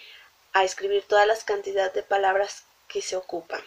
a 0.54 0.64
escribir 0.64 1.04
todas 1.04 1.28
las 1.28 1.44
cantidades 1.44 1.94
de 1.94 2.04
palabras 2.04 2.64
que 2.88 3.02
se 3.02 3.16
ocupan. 3.16 3.64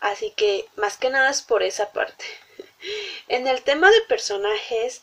Así 0.00 0.30
que 0.32 0.66
más 0.76 0.96
que 0.96 1.10
nada 1.10 1.30
es 1.30 1.42
por 1.42 1.62
esa 1.62 1.92
parte. 1.92 2.24
En 3.28 3.48
el 3.48 3.62
tema 3.62 3.90
de 3.90 4.02
personajes, 4.02 5.02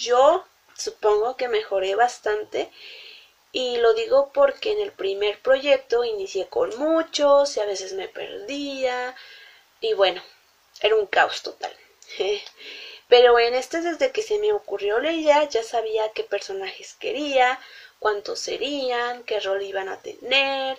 yo 0.00 0.44
supongo 0.76 1.36
que 1.36 1.46
mejoré 1.46 1.94
bastante 1.94 2.70
y 3.52 3.76
lo 3.76 3.94
digo 3.94 4.32
porque 4.34 4.72
en 4.72 4.80
el 4.80 4.92
primer 4.92 5.40
proyecto 5.40 6.04
inicié 6.04 6.48
con 6.48 6.76
muchos 6.78 7.56
y 7.56 7.60
a 7.60 7.66
veces 7.66 7.92
me 7.92 8.08
perdía 8.08 9.14
y 9.80 9.94
bueno, 9.94 10.22
era 10.80 10.96
un 10.96 11.06
caos 11.06 11.42
total. 11.42 11.74
Pero 13.08 13.38
en 13.38 13.54
este 13.54 13.82
desde 13.82 14.10
que 14.10 14.22
se 14.22 14.38
me 14.38 14.52
ocurrió 14.52 14.98
la 14.98 15.12
idea 15.12 15.48
ya 15.48 15.62
sabía 15.62 16.10
qué 16.12 16.24
personajes 16.24 16.94
quería, 16.94 17.60
cuántos 17.98 18.40
serían, 18.40 19.24
qué 19.24 19.40
rol 19.40 19.62
iban 19.62 19.88
a 19.88 20.00
tener 20.00 20.78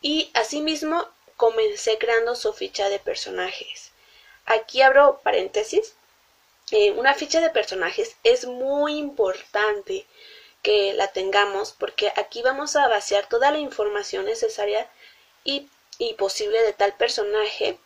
y 0.00 0.30
asimismo 0.34 1.08
comencé 1.36 1.98
creando 1.98 2.34
su 2.34 2.52
ficha 2.52 2.88
de 2.88 2.98
personajes. 2.98 3.90
Aquí 4.46 4.82
abro 4.82 5.20
paréntesis. 5.22 5.94
Eh, 6.70 6.92
una 6.92 7.14
ficha 7.14 7.40
de 7.40 7.50
personajes 7.50 8.16
es 8.22 8.46
muy 8.46 8.96
importante 8.96 10.06
que 10.62 10.94
la 10.94 11.08
tengamos 11.08 11.72
porque 11.72 12.12
aquí 12.16 12.42
vamos 12.42 12.74
a 12.76 12.88
vaciar 12.88 13.28
toda 13.28 13.50
la 13.50 13.58
información 13.58 14.24
necesaria 14.24 14.90
y, 15.44 15.68
posible 16.18 16.62
de 16.62 16.72
tal 16.72 16.96
personaje 16.96 17.78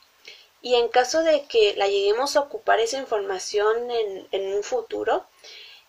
y 0.62 0.76
en 0.76 0.88
caso 0.88 1.22
de 1.22 1.44
que 1.46 1.74
la 1.76 1.88
lleguemos 1.88 2.36
a 2.36 2.40
ocupar 2.40 2.80
esa 2.80 2.98
información 2.98 3.90
en, 3.90 4.28
en 4.32 4.54
un 4.54 4.62
futuro, 4.62 5.26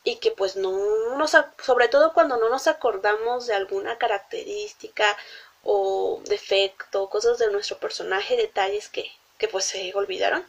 y 0.03 0.17
que 0.17 0.31
pues 0.31 0.55
no 0.55 1.17
nos, 1.17 1.35
sobre 1.63 1.87
todo 1.87 2.13
cuando 2.13 2.37
no 2.37 2.49
nos 2.49 2.67
acordamos 2.67 3.47
de 3.47 3.53
alguna 3.53 3.97
característica 3.97 5.17
o 5.63 6.21
defecto, 6.25 7.09
cosas 7.09 7.37
de 7.37 7.51
nuestro 7.51 7.77
personaje, 7.79 8.37
detalles 8.37 8.89
que, 8.89 9.11
que 9.37 9.47
pues 9.47 9.65
se 9.65 9.91
olvidaron, 9.93 10.45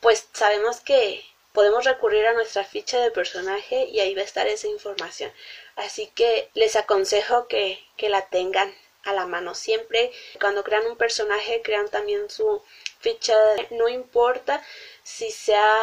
pues 0.00 0.28
sabemos 0.32 0.80
que 0.80 1.24
podemos 1.52 1.84
recurrir 1.84 2.26
a 2.26 2.32
nuestra 2.32 2.64
ficha 2.64 3.00
de 3.00 3.10
personaje 3.10 3.84
y 3.84 4.00
ahí 4.00 4.14
va 4.14 4.22
a 4.22 4.24
estar 4.24 4.46
esa 4.46 4.68
información. 4.68 5.32
Así 5.76 6.08
que 6.08 6.50
les 6.54 6.76
aconsejo 6.76 7.46
que, 7.48 7.84
que 7.96 8.08
la 8.08 8.26
tengan 8.28 8.74
a 9.04 9.12
la 9.12 9.26
mano 9.26 9.54
siempre. 9.54 10.12
Cuando 10.40 10.64
crean 10.64 10.86
un 10.86 10.96
personaje, 10.96 11.62
crean 11.62 11.88
también 11.88 12.30
su 12.30 12.62
ficha. 13.00 13.36
No 13.70 13.88
importa 13.88 14.64
si 15.02 15.30
sea 15.30 15.74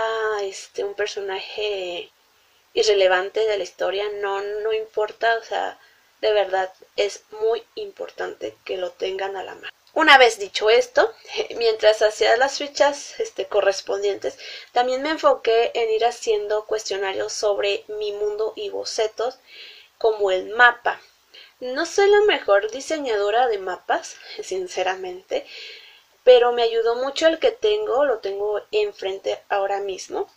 este 0.41 0.83
un 0.83 0.95
personaje 0.95 2.11
irrelevante 2.79 3.41
de 3.45 3.57
la 3.57 3.63
historia, 3.63 4.05
no, 4.21 4.41
no 4.41 4.73
importa, 4.73 5.37
o 5.37 5.43
sea, 5.43 5.77
de 6.21 6.33
verdad 6.33 6.73
es 6.95 7.23
muy 7.41 7.63
importante 7.75 8.55
que 8.65 8.77
lo 8.77 8.91
tengan 8.91 9.35
a 9.35 9.43
la 9.43 9.55
mano. 9.55 9.69
Una 9.93 10.17
vez 10.17 10.37
dicho 10.37 10.69
esto, 10.69 11.13
mientras 11.57 12.01
hacía 12.01 12.37
las 12.37 12.57
fichas 12.57 13.19
este, 13.19 13.47
correspondientes, 13.47 14.37
también 14.71 15.01
me 15.01 15.09
enfoqué 15.09 15.71
en 15.73 15.89
ir 15.89 16.05
haciendo 16.05 16.65
cuestionarios 16.65 17.33
sobre 17.33 17.83
mi 17.87 18.11
mundo 18.11 18.53
y 18.55 18.69
bocetos, 18.69 19.39
como 19.97 20.31
el 20.31 20.49
mapa. 20.49 21.01
No 21.59 21.85
soy 21.85 22.09
la 22.09 22.21
mejor 22.21 22.71
diseñadora 22.71 23.47
de 23.47 23.57
mapas, 23.57 24.15
sinceramente, 24.43 25.45
pero 26.23 26.53
me 26.53 26.63
ayudó 26.63 26.95
mucho 26.95 27.27
el 27.27 27.39
que 27.39 27.51
tengo, 27.51 28.05
lo 28.05 28.19
tengo 28.19 28.61
enfrente 28.71 29.41
ahora 29.49 29.79
mismo. 29.79 30.31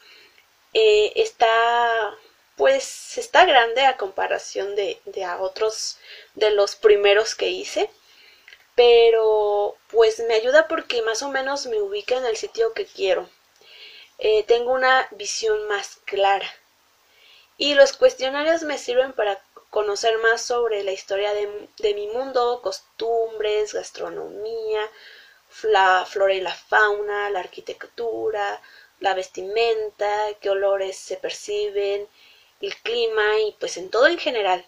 Eh, 0.75 1.12
está 1.16 2.16
pues 2.62 3.19
está 3.19 3.45
grande 3.45 3.85
a 3.85 3.97
comparación 3.97 4.76
de, 4.76 5.00
de 5.07 5.25
a 5.25 5.42
otros 5.42 5.99
de 6.35 6.52
los 6.52 6.76
primeros 6.76 7.35
que 7.35 7.49
hice 7.49 7.90
pero 8.76 9.76
pues 9.88 10.21
me 10.21 10.35
ayuda 10.35 10.69
porque 10.69 11.02
más 11.02 11.25
o 11.25 11.28
menos 11.28 11.66
me 11.66 11.83
ubica 11.83 12.16
en 12.16 12.25
el 12.25 12.37
sitio 12.37 12.73
que 12.73 12.87
quiero. 12.87 13.28
Eh, 14.19 14.45
tengo 14.45 14.71
una 14.71 15.09
visión 15.11 15.66
más 15.66 15.97
clara. 16.04 16.49
Y 17.57 17.75
los 17.75 17.95
cuestionarios 17.95 18.62
me 18.62 18.78
sirven 18.78 19.12
para 19.12 19.42
conocer 19.71 20.19
más 20.19 20.40
sobre 20.40 20.85
la 20.85 20.92
historia 20.92 21.35
de, 21.35 21.69
de 21.78 21.95
mi 21.95 22.07
mundo 22.07 22.61
costumbres 22.62 23.75
gastronomía 23.75 24.88
la 25.64 26.07
flora 26.09 26.35
y 26.35 26.40
la 26.40 26.54
fauna 26.54 27.28
la 27.28 27.40
arquitectura 27.40 28.62
la 29.00 29.14
vestimenta, 29.14 30.09
qué 30.40 30.49
olores 30.49 30.97
se 30.97 31.16
perciben, 31.16 32.09
el 32.62 32.76
clima 32.78 33.40
y 33.40 33.52
pues 33.59 33.76
en 33.76 33.90
todo 33.90 34.07
en 34.07 34.19
general. 34.19 34.64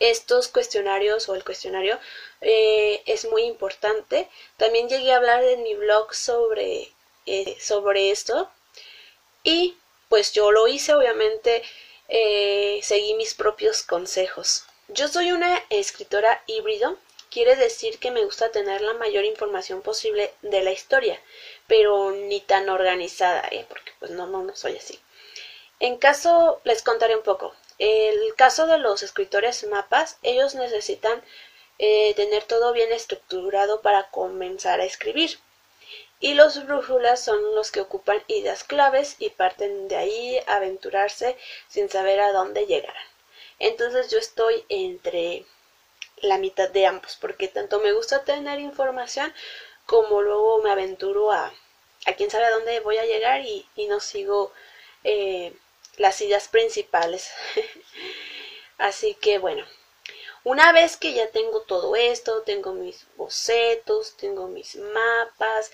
Estos 0.00 0.48
cuestionarios 0.48 1.28
o 1.28 1.34
el 1.34 1.44
cuestionario 1.44 2.00
eh, 2.40 3.02
es 3.06 3.26
muy 3.26 3.42
importante. 3.42 4.28
También 4.56 4.88
llegué 4.88 5.12
a 5.12 5.16
hablar 5.16 5.44
en 5.44 5.62
mi 5.62 5.74
blog 5.74 6.14
sobre, 6.14 6.90
eh, 7.26 7.56
sobre 7.60 8.10
esto 8.10 8.50
y 9.44 9.76
pues 10.08 10.32
yo 10.32 10.50
lo 10.50 10.66
hice 10.66 10.94
obviamente 10.94 11.62
eh, 12.08 12.80
seguí 12.82 13.14
mis 13.14 13.34
propios 13.34 13.82
consejos. 13.82 14.64
Yo 14.88 15.08
soy 15.08 15.32
una 15.32 15.62
escritora 15.70 16.42
híbrido, 16.46 16.98
quiere 17.30 17.56
decir 17.56 17.98
que 17.98 18.10
me 18.10 18.24
gusta 18.24 18.50
tener 18.50 18.82
la 18.82 18.94
mayor 18.94 19.24
información 19.24 19.80
posible 19.80 20.32
de 20.42 20.62
la 20.62 20.72
historia 20.72 21.20
pero 21.66 22.10
ni 22.10 22.40
tan 22.40 22.68
organizada, 22.68 23.48
¿eh? 23.50 23.64
porque 23.68 23.92
pues 23.98 24.10
no, 24.10 24.26
no, 24.26 24.42
no 24.42 24.54
soy 24.54 24.76
así. 24.76 24.98
En 25.80 25.96
caso, 25.98 26.60
les 26.64 26.82
contaré 26.82 27.16
un 27.16 27.22
poco. 27.22 27.54
el 27.78 28.34
caso 28.36 28.66
de 28.66 28.78
los 28.78 29.02
escritores 29.02 29.64
mapas, 29.64 30.18
ellos 30.22 30.54
necesitan 30.54 31.22
eh, 31.78 32.14
tener 32.14 32.44
todo 32.44 32.72
bien 32.72 32.92
estructurado 32.92 33.82
para 33.82 34.10
comenzar 34.10 34.80
a 34.80 34.84
escribir. 34.84 35.38
Y 36.20 36.34
los 36.34 36.64
brújulas 36.64 37.22
son 37.22 37.54
los 37.54 37.70
que 37.72 37.80
ocupan 37.80 38.22
ideas 38.28 38.64
claves 38.64 39.16
y 39.18 39.30
parten 39.30 39.88
de 39.88 39.96
ahí 39.96 40.38
a 40.46 40.56
aventurarse 40.56 41.36
sin 41.68 41.88
saber 41.90 42.20
a 42.20 42.32
dónde 42.32 42.66
llegarán. 42.66 43.06
Entonces 43.58 44.10
yo 44.10 44.18
estoy 44.18 44.64
entre 44.68 45.44
la 46.18 46.38
mitad 46.38 46.70
de 46.70 46.86
ambos, 46.86 47.16
porque 47.20 47.48
tanto 47.48 47.80
me 47.80 47.92
gusta 47.92 48.24
tener 48.24 48.60
información 48.60 49.32
como 49.86 50.22
luego 50.22 50.62
me 50.62 50.70
aventuro 50.70 51.32
a, 51.32 51.52
a 52.06 52.12
quién 52.14 52.30
sabe 52.30 52.46
a 52.46 52.50
dónde 52.50 52.80
voy 52.80 52.96
a 52.98 53.04
llegar 53.04 53.42
y, 53.42 53.66
no 53.88 54.00
sigo 54.00 54.52
eh, 55.02 55.54
las 55.96 56.20
ideas 56.20 56.48
principales. 56.48 57.30
Así 58.78 59.14
que 59.14 59.38
bueno, 59.38 59.64
una 60.44 60.72
vez 60.72 60.96
que 60.96 61.14
ya 61.14 61.30
tengo 61.30 61.62
todo 61.62 61.96
esto, 61.96 62.42
tengo 62.42 62.72
mis 62.72 63.06
bocetos, 63.16 64.16
tengo 64.16 64.46
mis 64.48 64.76
mapas, 64.76 65.70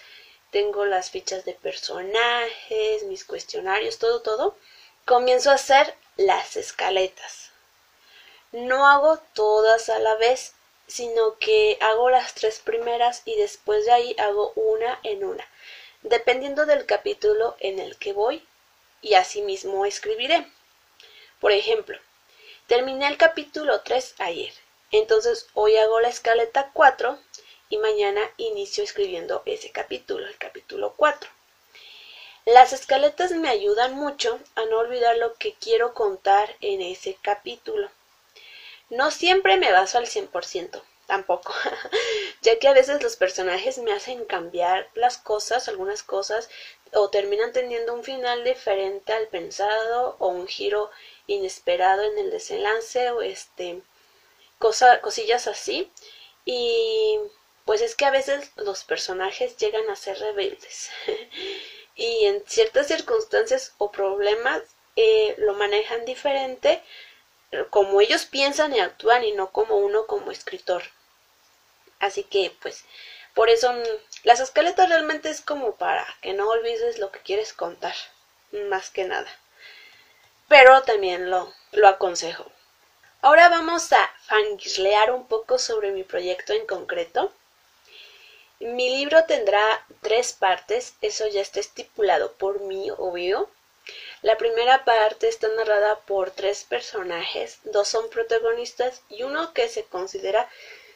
tengo 0.50 0.84
las 0.84 1.10
fichas 1.10 1.44
de 1.44 1.54
personajes, 1.54 3.02
mis 3.04 3.24
cuestionarios, 3.24 3.98
todo, 3.98 4.22
todo, 4.22 4.56
comienzo 5.04 5.50
a 5.50 5.54
hacer 5.54 5.94
las 6.16 6.56
escaletas. 6.56 7.50
No 8.52 8.86
hago 8.86 9.18
todas 9.34 9.88
a 9.88 9.98
la 9.98 10.14
vez, 10.16 10.54
sino 10.86 11.38
que 11.38 11.78
hago 11.80 12.10
las 12.10 12.34
tres 12.34 12.58
primeras 12.60 13.22
y 13.24 13.36
después 13.36 13.86
de 13.86 13.92
ahí 13.92 14.16
hago 14.18 14.52
una 14.54 15.00
en 15.02 15.24
una, 15.24 15.46
dependiendo 16.02 16.66
del 16.66 16.86
capítulo 16.86 17.56
en 17.60 17.78
el 17.78 17.96
que 17.96 18.12
voy 18.12 18.46
y 19.02 19.14
asimismo 19.14 19.86
escribiré. 19.86 20.46
Por 21.40 21.52
ejemplo, 21.52 21.98
terminé 22.66 23.06
el 23.08 23.16
capítulo 23.16 23.80
3 23.80 24.14
ayer, 24.18 24.52
entonces 24.90 25.46
hoy 25.54 25.76
hago 25.76 26.00
la 26.00 26.08
escaleta 26.08 26.70
4 26.72 27.18
y 27.68 27.78
mañana 27.78 28.20
inicio 28.36 28.84
escribiendo 28.84 29.42
ese 29.46 29.70
capítulo, 29.70 30.26
el 30.26 30.36
capítulo 30.36 30.94
4. 30.96 31.30
Las 32.46 32.72
escaletas 32.72 33.30
me 33.32 33.48
ayudan 33.48 33.94
mucho 33.94 34.40
a 34.56 34.64
no 34.64 34.78
olvidar 34.78 35.16
lo 35.18 35.34
que 35.34 35.54
quiero 35.54 35.94
contar 35.94 36.56
en 36.60 36.80
ese 36.80 37.16
capítulo. 37.22 37.90
No 38.88 39.10
siempre 39.10 39.56
me 39.56 39.70
baso 39.70 39.98
al 39.98 40.06
100%, 40.06 40.82
tampoco, 41.06 41.54
ya 42.42 42.58
que 42.58 42.68
a 42.68 42.72
veces 42.72 43.02
los 43.02 43.16
personajes 43.16 43.78
me 43.78 43.92
hacen 43.92 44.24
cambiar 44.24 44.88
las 44.94 45.18
cosas, 45.18 45.68
algunas 45.68 46.02
cosas, 46.02 46.48
o 46.92 47.10
terminan 47.10 47.52
teniendo 47.52 47.94
un 47.94 48.04
final 48.04 48.44
diferente 48.44 49.12
al 49.12 49.28
pensado 49.28 50.16
o 50.18 50.28
un 50.28 50.46
giro 50.46 50.90
inesperado 51.26 52.02
en 52.02 52.18
el 52.18 52.30
desenlace 52.30 53.10
o 53.10 53.22
este 53.22 53.82
cosa, 54.58 55.00
cosillas 55.00 55.46
así 55.46 55.90
y 56.44 57.18
pues 57.64 57.80
es 57.82 57.94
que 57.94 58.04
a 58.04 58.10
veces 58.10 58.50
los 58.56 58.84
personajes 58.84 59.56
llegan 59.56 59.88
a 59.88 59.96
ser 59.96 60.18
rebeldes 60.18 60.90
y 61.94 62.26
en 62.26 62.44
ciertas 62.46 62.88
circunstancias 62.88 63.74
o 63.78 63.92
problemas 63.92 64.62
eh, 64.96 65.34
lo 65.38 65.54
manejan 65.54 66.04
diferente 66.04 66.82
como 67.70 68.00
ellos 68.00 68.26
piensan 68.26 68.74
y 68.74 68.80
actúan 68.80 69.24
y 69.24 69.32
no 69.32 69.50
como 69.50 69.76
uno 69.76 70.06
como 70.06 70.30
escritor. 70.30 70.82
Así 72.00 72.24
que 72.24 72.52
pues 72.60 72.84
por 73.34 73.48
eso 73.48 73.72
mm, 73.72 73.82
las 74.24 74.40
escaletas 74.40 74.88
realmente 74.88 75.30
es 75.30 75.40
como 75.40 75.76
para 75.76 76.06
que 76.20 76.32
no 76.32 76.48
olvides 76.48 76.98
lo 76.98 77.12
que 77.12 77.20
quieres 77.20 77.52
contar, 77.52 77.94
más 78.68 78.90
que 78.90 79.04
nada. 79.04 79.30
Pero 80.48 80.82
también 80.82 81.30
lo, 81.30 81.54
lo 81.72 81.86
aconsejo. 81.86 82.50
Ahora 83.22 83.48
vamos 83.48 83.92
a 83.92 84.10
fangirlear 84.22 85.12
un 85.12 85.26
poco 85.26 85.58
sobre 85.58 85.92
mi 85.92 86.04
proyecto 86.04 86.52
en 86.54 86.66
concreto. 86.66 87.32
Mi 88.58 88.90
libro 88.96 89.24
tendrá 89.24 89.86
tres 90.02 90.32
partes, 90.32 90.94
eso 91.00 91.26
ya 91.28 91.40
está 91.40 91.60
estipulado 91.60 92.32
por 92.32 92.60
mí, 92.60 92.90
obvio. 92.90 93.48
La 94.22 94.36
primera 94.36 94.84
parte 94.84 95.28
está 95.28 95.48
narrada 95.48 96.00
por 96.00 96.30
tres 96.30 96.64
personajes, 96.64 97.58
dos 97.64 97.88
son 97.88 98.10
protagonistas 98.10 99.02
y 99.08 99.22
uno 99.22 99.54
que 99.54 99.68
se 99.68 99.84
considera 99.84 100.48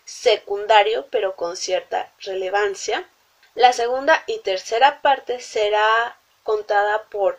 secundario 0.05 1.07
pero 1.11 1.37
con 1.37 1.57
cierta 1.57 2.13
relevancia. 2.21 3.09
La 3.55 3.73
segunda 3.73 4.23
y 4.27 4.39
tercera 4.41 5.01
parte 5.03 5.41
será 5.41 6.19
contada 6.43 7.05
por 7.05 7.39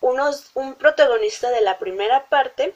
unos, 0.00 0.50
un 0.54 0.74
protagonista 0.74 1.50
de 1.50 1.60
la 1.60 1.78
primera 1.78 2.26
parte, 2.26 2.74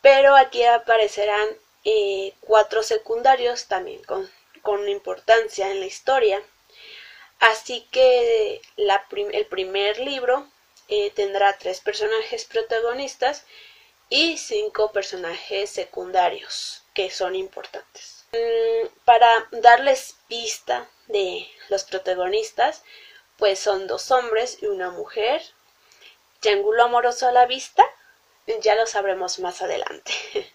pero 0.00 0.36
aquí 0.36 0.64
aparecerán 0.64 1.48
eh, 1.84 2.34
cuatro 2.40 2.82
secundarios 2.82 3.66
también 3.66 4.02
con 4.04 4.28
con 4.62 4.88
importancia 4.88 5.70
en 5.70 5.80
la 5.80 5.86
historia. 5.86 6.42
Así 7.38 7.86
que 7.90 8.60
el 8.76 9.46
primer 9.46 9.98
libro 9.98 10.46
eh, 10.88 11.10
tendrá 11.12 11.56
tres 11.56 11.80
personajes 11.80 12.44
protagonistas 12.44 13.44
y 14.08 14.36
cinco 14.36 14.92
personajes 14.92 15.70
secundarios 15.70 16.79
que 16.94 17.10
son 17.10 17.34
importantes. 17.34 18.24
Mm, 18.32 18.88
para 19.04 19.48
darles 19.52 20.16
pista 20.28 20.88
de 21.08 21.48
los 21.68 21.84
protagonistas, 21.84 22.82
pues 23.36 23.58
son 23.58 23.86
dos 23.86 24.10
hombres 24.10 24.58
y 24.62 24.66
una 24.66 24.90
mujer. 24.90 25.42
Triángulo 26.40 26.84
amoroso 26.84 27.28
a 27.28 27.32
la 27.32 27.46
vista, 27.46 27.84
ya 28.60 28.74
lo 28.74 28.86
sabremos 28.86 29.38
más 29.38 29.62
adelante. 29.62 30.12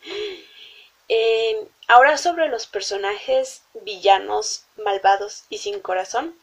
Eh, 1.08 1.68
ahora 1.88 2.18
sobre 2.18 2.48
los 2.48 2.66
personajes 2.66 3.62
villanos, 3.76 4.66
malvados 4.76 5.44
y 5.50 5.60
sin 5.60 5.80
corazón. 5.80 6.36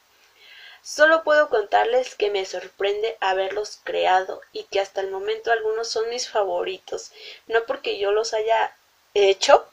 Solo 0.83 1.25
puedo 1.25 1.49
contarles 1.49 2.15
que 2.15 2.31
me 2.31 2.45
sorprende 2.45 3.17
haberlos 3.21 3.81
creado 3.83 4.41
y 4.53 4.63
que 4.65 4.79
hasta 4.79 5.01
el 5.01 5.11
momento 5.11 5.51
algunos 5.51 5.89
son 5.89 6.09
mis 6.11 6.29
favoritos. 6.29 7.11
No 7.49 7.65
porque 7.67 7.99
yo 7.99 8.13
los 8.13 8.35
haya 8.35 8.77
hecho, 9.15 9.67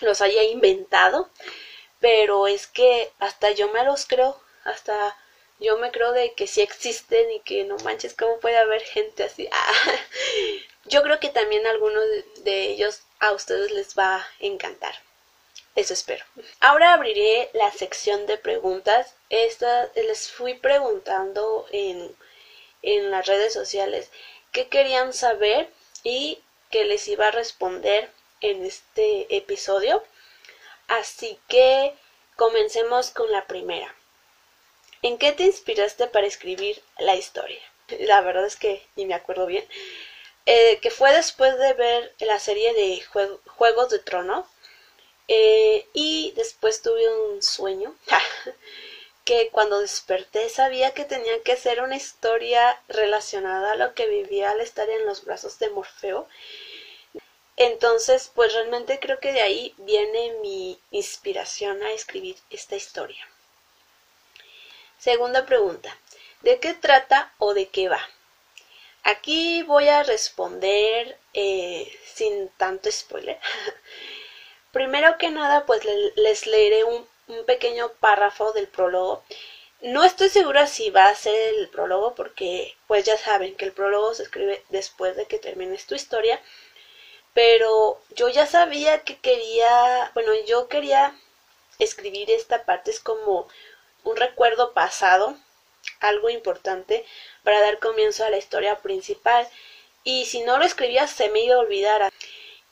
los 0.00 0.20
haya 0.20 0.42
inventado, 0.42 1.30
pero 2.00 2.46
es 2.46 2.66
que 2.66 3.10
hasta 3.18 3.50
yo 3.52 3.68
me 3.72 3.84
los 3.84 4.06
creo, 4.06 4.40
hasta 4.64 5.16
yo 5.60 5.78
me 5.78 5.90
creo 5.90 6.12
de 6.12 6.34
que 6.34 6.46
sí 6.46 6.60
existen 6.60 7.30
y 7.30 7.40
que 7.40 7.64
no 7.64 7.76
manches, 7.78 8.14
¿cómo 8.14 8.38
puede 8.40 8.58
haber 8.58 8.82
gente 8.82 9.24
así? 9.24 9.48
yo 10.84 11.02
creo 11.02 11.20
que 11.20 11.28
también 11.28 11.66
algunos 11.66 12.04
de 12.38 12.70
ellos 12.70 13.02
a 13.20 13.32
ustedes 13.32 13.70
les 13.70 13.96
va 13.96 14.16
a 14.16 14.26
encantar. 14.40 14.94
Eso 15.76 15.92
espero. 15.92 16.24
Ahora 16.60 16.92
abriré 16.92 17.50
la 17.52 17.72
sección 17.72 18.26
de 18.26 18.38
preguntas. 18.38 19.14
Esta 19.28 19.90
les 19.96 20.30
fui 20.30 20.54
preguntando 20.54 21.66
en, 21.72 22.14
en 22.82 23.10
las 23.10 23.26
redes 23.26 23.52
sociales 23.52 24.10
qué 24.52 24.68
querían 24.68 25.12
saber 25.12 25.68
y 26.04 26.40
que 26.70 26.84
les 26.84 27.08
iba 27.08 27.26
a 27.26 27.32
responder 27.32 28.10
en 28.44 28.64
este 28.64 29.34
episodio. 29.34 30.02
Así 30.88 31.38
que 31.48 31.94
comencemos 32.36 33.10
con 33.10 33.30
la 33.32 33.46
primera. 33.46 33.94
¿En 35.02 35.18
qué 35.18 35.32
te 35.32 35.44
inspiraste 35.44 36.06
para 36.06 36.26
escribir 36.26 36.82
la 36.98 37.16
historia? 37.16 37.62
La 38.00 38.20
verdad 38.20 38.46
es 38.46 38.56
que 38.56 38.86
ni 38.96 39.06
me 39.06 39.14
acuerdo 39.14 39.46
bien. 39.46 39.66
Eh, 40.46 40.78
que 40.80 40.90
fue 40.90 41.12
después 41.12 41.58
de 41.58 41.72
ver 41.72 42.14
la 42.18 42.38
serie 42.38 42.74
de 42.74 43.02
Juegos 43.46 43.88
de 43.90 43.98
Trono. 43.98 44.46
Eh, 45.26 45.86
y 45.94 46.32
después 46.36 46.82
tuve 46.82 47.08
un 47.08 47.42
sueño 47.42 47.96
que 49.24 49.48
cuando 49.48 49.80
desperté 49.80 50.50
sabía 50.50 50.92
que 50.92 51.06
tenía 51.06 51.42
que 51.42 51.56
ser 51.56 51.80
una 51.80 51.96
historia 51.96 52.78
relacionada 52.88 53.72
a 53.72 53.76
lo 53.76 53.94
que 53.94 54.06
vivía 54.06 54.50
al 54.50 54.60
estar 54.60 54.90
en 54.90 55.06
los 55.06 55.24
brazos 55.24 55.58
de 55.58 55.70
Morfeo. 55.70 56.28
Entonces, 57.56 58.30
pues 58.34 58.52
realmente 58.52 58.98
creo 58.98 59.20
que 59.20 59.32
de 59.32 59.42
ahí 59.42 59.74
viene 59.78 60.34
mi 60.42 60.78
inspiración 60.90 61.82
a 61.82 61.92
escribir 61.92 62.36
esta 62.50 62.76
historia. 62.76 63.28
Segunda 64.98 65.46
pregunta. 65.46 65.96
¿De 66.42 66.58
qué 66.60 66.74
trata 66.74 67.32
o 67.38 67.54
de 67.54 67.68
qué 67.68 67.88
va? 67.88 68.00
Aquí 69.02 69.62
voy 69.64 69.88
a 69.88 70.02
responder 70.02 71.18
eh, 71.34 71.92
sin 72.06 72.48
tanto 72.56 72.90
spoiler. 72.90 73.38
Primero 74.72 75.18
que 75.18 75.30
nada, 75.30 75.66
pues 75.66 75.82
les 76.16 76.46
leeré 76.46 76.84
un, 76.84 77.06
pequeño 77.46 77.92
párrafo 78.00 78.52
del 78.52 78.66
prólogo. 78.66 79.22
No 79.80 80.04
estoy 80.04 80.30
segura 80.30 80.66
si 80.66 80.90
va 80.90 81.08
a 81.08 81.14
ser 81.14 81.54
el 81.54 81.68
prólogo 81.68 82.14
porque 82.14 82.74
pues 82.86 83.04
ya 83.04 83.16
saben 83.16 83.54
que 83.56 83.66
el 83.66 83.72
prólogo 83.72 84.14
se 84.14 84.24
escribe 84.24 84.62
después 84.70 85.16
de 85.16 85.26
que 85.26 85.38
termines 85.38 85.86
tu 85.86 85.94
historia. 85.94 86.40
Pero 87.34 88.00
yo 88.14 88.28
ya 88.28 88.46
sabía 88.46 89.02
que 89.02 89.18
quería, 89.18 90.10
bueno, 90.14 90.32
yo 90.46 90.68
quería 90.68 91.14
escribir 91.78 92.30
esta 92.30 92.64
parte 92.64 92.90
es 92.90 93.00
como 93.00 93.48
un 94.04 94.16
recuerdo 94.16 94.72
pasado, 94.72 95.36
algo 96.00 96.30
importante 96.30 97.04
para 97.42 97.60
dar 97.60 97.78
comienzo 97.78 98.24
a 98.24 98.30
la 98.30 98.38
historia 98.38 98.78
principal 98.78 99.48
y 100.04 100.26
si 100.26 100.42
no 100.42 100.58
lo 100.58 100.64
escribía 100.64 101.06
se 101.08 101.28
me 101.30 101.40
iba 101.40 101.56
a 101.56 101.60
olvidar. 101.60 102.12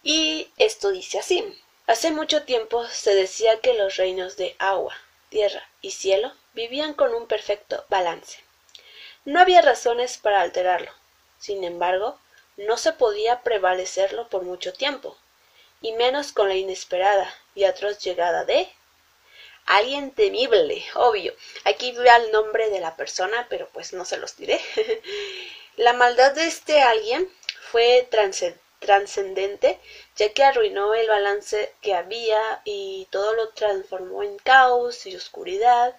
Y 0.03 0.51
esto 0.59 0.91
dice 0.91 1.19
así. 1.19 1.59
Hace 1.87 2.11
mucho 2.11 2.45
tiempo 2.45 2.87
se 2.87 3.15
decía 3.15 3.61
que 3.61 3.75
los 3.75 3.97
reinos 3.97 4.37
de 4.37 4.55
agua, 4.59 4.95
tierra 5.31 5.69
y 5.81 5.91
cielo 5.91 6.33
vivían 6.55 6.95
con 6.95 7.15
un 7.15 7.27
perfecto 7.27 7.85
balance. 7.89 8.39
No 9.25 9.41
había 9.41 9.63
razones 9.63 10.19
para 10.19 10.41
alterarlo. 10.41 10.93
Sin 11.39 11.65
embargo, 11.65 12.19
no 12.57 12.77
se 12.77 12.93
podía 12.93 13.43
prevalecerlo 13.43 14.29
por 14.29 14.43
mucho 14.43 14.73
tiempo, 14.73 15.17
y 15.81 15.93
menos 15.93 16.33
con 16.33 16.49
la 16.49 16.55
inesperada 16.55 17.35
y 17.55 17.65
atroz 17.65 17.99
llegada 17.99 18.45
de 18.45 18.73
alguien 19.67 20.11
temible, 20.11 20.85
obvio. 20.95 21.35
Aquí 21.65 21.93
veo 21.93 22.17
el 22.17 22.33
nombre 22.33 22.71
de 22.71 22.81
la 22.81 22.97
persona, 22.97 23.47
pero 23.49 23.69
pues 23.73 23.93
no 23.93 24.05
se 24.05 24.19
los 24.19 24.37
diré. 24.37 24.61
la 25.77 25.93
maldad 25.93 26.33
de 26.33 26.47
este 26.47 26.83
alguien 26.83 27.31
fue 27.71 28.09
trascendente, 28.81 29.81
ya 30.17 30.33
que 30.33 30.45
arruinó 30.45 30.95
el 30.95 31.09
balance 31.09 31.75
que 31.81 31.95
había 31.95 32.61
y 32.65 33.07
todo 33.11 33.35
lo 33.35 33.49
transformó 33.51 34.23
en 34.23 34.39
caos 34.39 35.07
y 35.07 35.17
oscuridad. 35.17 35.97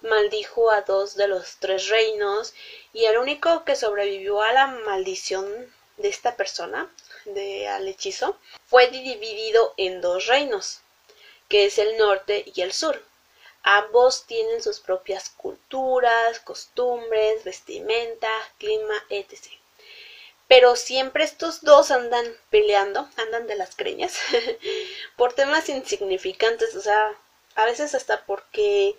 Maldijo 0.00 0.70
a 0.70 0.82
dos 0.82 1.16
de 1.16 1.28
los 1.28 1.56
tres 1.58 1.88
reinos 1.88 2.54
y 2.92 3.04
el 3.04 3.18
único 3.18 3.64
que 3.64 3.76
sobrevivió 3.76 4.42
a 4.42 4.52
la 4.52 4.66
maldición 4.66 5.72
de 5.96 6.08
esta 6.08 6.36
persona, 6.36 6.90
de 7.24 7.68
al 7.68 7.86
hechizo, 7.88 8.38
fue 8.66 8.88
dividido 8.88 9.74
en 9.76 10.00
dos 10.00 10.26
reinos, 10.26 10.80
que 11.48 11.66
es 11.66 11.78
el 11.78 11.96
norte 11.98 12.44
y 12.54 12.60
el 12.62 12.72
sur. 12.72 13.02
Ambos 13.62 14.26
tienen 14.26 14.62
sus 14.62 14.80
propias 14.80 15.30
culturas, 15.30 16.40
costumbres, 16.40 17.44
vestimenta, 17.44 18.30
clima, 18.58 18.94
etc. 19.08 19.38
Pero 20.48 20.74
siempre 20.76 21.24
estos 21.24 21.62
dos 21.62 21.90
andan 21.90 22.36
peleando, 22.50 23.08
andan 23.16 23.46
de 23.46 23.54
las 23.54 23.76
creñas, 23.76 24.18
por 25.16 25.32
temas 25.32 25.68
insignificantes, 25.68 26.74
o 26.74 26.80
sea, 26.80 27.16
a 27.54 27.64
veces 27.66 27.94
hasta 27.94 28.24
porque 28.24 28.96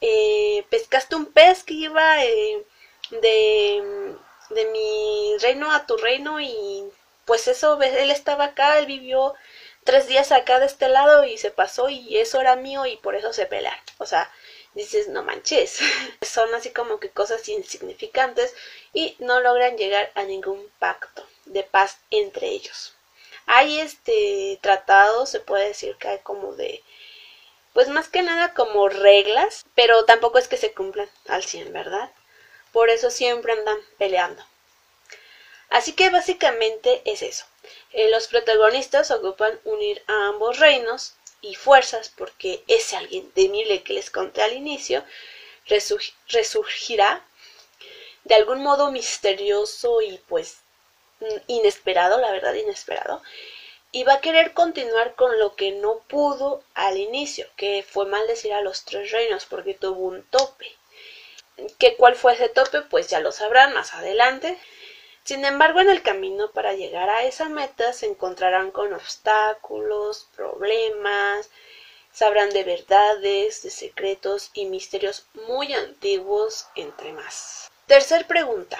eh, 0.00 0.64
pescaste 0.70 1.16
un 1.16 1.26
pez 1.26 1.64
que 1.64 1.74
iba 1.74 2.24
eh, 2.24 2.64
de, 3.10 4.16
de 4.50 4.64
mi 4.66 5.36
reino 5.40 5.72
a 5.72 5.86
tu 5.86 5.96
reino 5.96 6.40
y 6.40 6.84
pues 7.24 7.48
eso, 7.48 7.80
él 7.82 8.10
estaba 8.10 8.44
acá, 8.44 8.78
él 8.78 8.86
vivió 8.86 9.34
tres 9.84 10.06
días 10.08 10.32
acá 10.32 10.60
de 10.60 10.66
este 10.66 10.88
lado 10.88 11.24
y 11.24 11.38
se 11.38 11.50
pasó 11.50 11.88
y 11.88 12.18
eso 12.18 12.40
era 12.40 12.56
mío 12.56 12.86
y 12.86 12.96
por 12.96 13.14
eso 13.14 13.32
se 13.32 13.46
pelean. 13.46 13.78
O 13.98 14.06
sea, 14.06 14.30
dices, 14.74 15.08
no 15.08 15.22
manches. 15.22 15.78
Son 16.22 16.54
así 16.54 16.70
como 16.70 17.00
que 17.00 17.10
cosas 17.10 17.48
insignificantes 17.48 18.54
y 18.92 19.16
no 19.18 19.40
logran 19.40 19.76
llegar 19.76 20.12
a 20.14 20.24
ningún 20.24 20.70
pacto 20.78 21.26
de 21.46 21.62
paz 21.62 21.98
entre 22.10 22.48
ellos. 22.48 22.94
Hay 23.46 23.78
este 23.80 24.58
tratado, 24.60 25.26
se 25.26 25.40
puede 25.40 25.68
decir 25.68 25.96
que 25.96 26.08
hay 26.08 26.18
como 26.18 26.54
de, 26.54 26.82
pues 27.72 27.88
más 27.88 28.08
que 28.08 28.22
nada 28.22 28.54
como 28.54 28.88
reglas, 28.88 29.64
pero 29.74 30.04
tampoco 30.04 30.38
es 30.38 30.48
que 30.48 30.56
se 30.56 30.72
cumplan 30.72 31.08
al 31.28 31.44
100, 31.44 31.72
¿verdad? 31.72 32.10
Por 32.76 32.90
eso 32.90 33.10
siempre 33.10 33.54
andan 33.54 33.78
peleando. 33.96 34.44
Así 35.70 35.94
que 35.94 36.10
básicamente 36.10 37.00
es 37.06 37.22
eso. 37.22 37.46
Eh, 37.90 38.10
los 38.10 38.28
protagonistas 38.28 39.10
ocupan 39.10 39.58
unir 39.64 40.02
a 40.08 40.26
ambos 40.26 40.58
reinos 40.58 41.14
y 41.40 41.54
fuerzas 41.54 42.12
porque 42.14 42.62
ese 42.68 42.98
alguien 42.98 43.30
temible 43.30 43.82
que 43.82 43.94
les 43.94 44.10
conté 44.10 44.42
al 44.42 44.52
inicio 44.52 45.02
resurgirá 46.28 47.24
de 48.24 48.34
algún 48.34 48.62
modo 48.62 48.90
misterioso 48.90 50.02
y 50.02 50.18
pues 50.28 50.58
inesperado, 51.46 52.20
la 52.20 52.30
verdad 52.30 52.52
inesperado, 52.52 53.22
y 53.90 54.04
va 54.04 54.16
a 54.16 54.20
querer 54.20 54.52
continuar 54.52 55.14
con 55.14 55.38
lo 55.38 55.56
que 55.56 55.70
no 55.70 56.00
pudo 56.08 56.62
al 56.74 56.98
inicio, 56.98 57.46
que 57.56 57.82
fue 57.88 58.04
maldecir 58.04 58.52
a 58.52 58.60
los 58.60 58.84
tres 58.84 59.12
reinos 59.12 59.46
porque 59.46 59.72
tuvo 59.72 60.08
un 60.08 60.24
tope. 60.24 60.76
¿Qué 61.78 61.96
cuál 61.96 62.16
fue 62.16 62.34
ese 62.34 62.48
tope? 62.48 62.82
Pues 62.82 63.08
ya 63.08 63.20
lo 63.20 63.32
sabrán 63.32 63.72
más 63.72 63.94
adelante. 63.94 64.58
Sin 65.24 65.44
embargo, 65.44 65.80
en 65.80 65.88
el 65.88 66.02
camino 66.02 66.50
para 66.52 66.74
llegar 66.74 67.10
a 67.10 67.24
esa 67.24 67.48
meta 67.48 67.92
se 67.92 68.06
encontrarán 68.06 68.70
con 68.70 68.92
obstáculos, 68.92 70.28
problemas, 70.36 71.50
sabrán 72.12 72.50
de 72.50 72.64
verdades, 72.64 73.62
de 73.62 73.70
secretos 73.70 74.50
y 74.54 74.66
misterios 74.66 75.26
muy 75.34 75.72
antiguos, 75.74 76.66
entre 76.76 77.12
más. 77.12 77.70
Tercer 77.86 78.26
pregunta. 78.26 78.78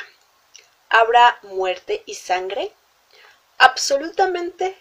¿Habrá 0.88 1.38
muerte 1.42 2.02
y 2.06 2.14
sangre? 2.14 2.72
Absolutamente. 3.58 4.76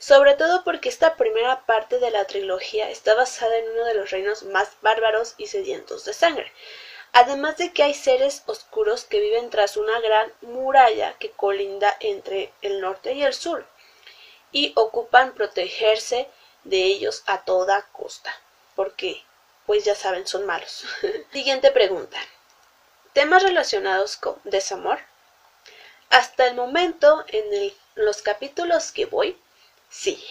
Sobre 0.00 0.34
todo 0.34 0.64
porque 0.64 0.88
esta 0.88 1.14
primera 1.16 1.66
parte 1.66 1.98
de 1.98 2.10
la 2.10 2.24
trilogía 2.24 2.88
está 2.88 3.14
basada 3.14 3.58
en 3.58 3.68
uno 3.68 3.84
de 3.84 3.92
los 3.92 4.10
reinos 4.10 4.44
más 4.44 4.70
bárbaros 4.80 5.34
y 5.36 5.48
sedientos 5.48 6.06
de 6.06 6.14
sangre, 6.14 6.50
además 7.12 7.58
de 7.58 7.74
que 7.74 7.82
hay 7.82 7.92
seres 7.92 8.42
oscuros 8.46 9.04
que 9.04 9.20
viven 9.20 9.50
tras 9.50 9.76
una 9.76 10.00
gran 10.00 10.32
muralla 10.40 11.18
que 11.18 11.32
colinda 11.32 11.94
entre 12.00 12.50
el 12.62 12.80
norte 12.80 13.12
y 13.12 13.22
el 13.22 13.34
sur, 13.34 13.66
y 14.52 14.72
ocupan 14.74 15.34
protegerse 15.34 16.30
de 16.64 16.78
ellos 16.78 17.22
a 17.26 17.44
toda 17.44 17.86
costa, 17.92 18.34
porque, 18.74 19.22
pues 19.66 19.84
ya 19.84 19.94
saben, 19.94 20.26
son 20.26 20.46
malos. 20.46 20.86
Siguiente 21.30 21.72
pregunta. 21.72 22.16
¿Temas 23.12 23.42
relacionados 23.42 24.16
con 24.16 24.40
desamor? 24.44 24.98
Hasta 26.08 26.46
el 26.46 26.54
momento, 26.54 27.22
en 27.28 27.74
los 27.96 28.22
capítulos 28.22 28.92
que 28.92 29.04
voy, 29.04 29.38
sí. 29.90 30.22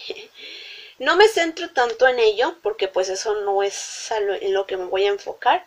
No 0.98 1.16
me 1.16 1.28
centro 1.28 1.70
tanto 1.70 2.06
en 2.08 2.18
ello, 2.18 2.56
porque 2.62 2.86
pues 2.86 3.08
eso 3.08 3.40
no 3.40 3.62
es 3.62 4.10
en 4.10 4.52
lo 4.52 4.66
que 4.66 4.76
me 4.76 4.84
voy 4.84 5.06
a 5.06 5.10
enfocar, 5.10 5.64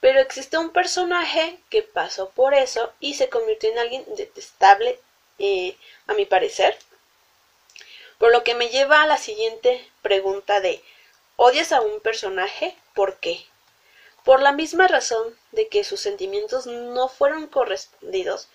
pero 0.00 0.20
existe 0.20 0.58
un 0.58 0.70
personaje 0.70 1.58
que 1.70 1.82
pasó 1.82 2.30
por 2.30 2.54
eso 2.54 2.92
y 3.00 3.14
se 3.14 3.28
convirtió 3.28 3.68
en 3.70 3.78
alguien 3.80 4.04
detestable, 4.16 5.00
eh, 5.40 5.76
a 6.06 6.14
mi 6.14 6.24
parecer. 6.24 6.78
Por 8.18 8.30
lo 8.30 8.44
que 8.44 8.54
me 8.54 8.68
lleva 8.68 9.02
a 9.02 9.06
la 9.08 9.18
siguiente 9.18 9.90
pregunta 10.02 10.60
de 10.60 10.82
¿odias 11.34 11.72
a 11.72 11.80
un 11.80 12.00
personaje? 12.00 12.76
¿Por 12.94 13.18
qué? 13.18 13.44
Por 14.24 14.40
la 14.40 14.52
misma 14.52 14.86
razón 14.86 15.36
de 15.50 15.68
que 15.68 15.82
sus 15.82 16.00
sentimientos 16.00 16.66
no 16.66 17.08
fueron 17.08 17.48
correspondidos, 17.48 18.48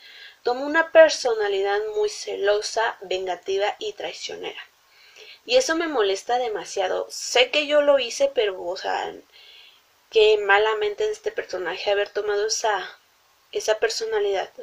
tomó 0.43 0.65
una 0.65 0.91
personalidad 0.91 1.79
muy 1.95 2.09
celosa, 2.09 2.97
vengativa 3.01 3.75
y 3.79 3.93
traicionera. 3.93 4.70
Y 5.45 5.57
eso 5.57 5.75
me 5.75 5.87
molesta 5.87 6.37
demasiado. 6.37 7.07
Sé 7.09 7.51
que 7.51 7.67
yo 7.67 7.81
lo 7.81 7.99
hice, 7.99 8.31
pero, 8.33 8.61
o 8.63 8.77
sea, 8.77 9.13
que 10.09 10.37
malamente 10.39 11.05
de 11.05 11.11
este 11.11 11.31
personaje 11.31 11.89
haber 11.89 12.09
tomado 12.09 12.47
esa, 12.47 12.99
esa 13.51 13.79
personalidad. 13.79 14.51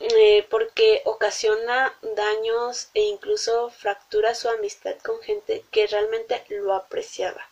Eh, 0.00 0.44
porque 0.50 1.02
ocasiona 1.04 1.96
daños 2.02 2.88
e 2.94 3.02
incluso 3.02 3.70
fractura 3.70 4.34
su 4.34 4.48
amistad 4.48 4.96
con 4.98 5.22
gente 5.22 5.64
que 5.70 5.86
realmente 5.86 6.44
lo 6.48 6.74
apreciaba. 6.74 7.48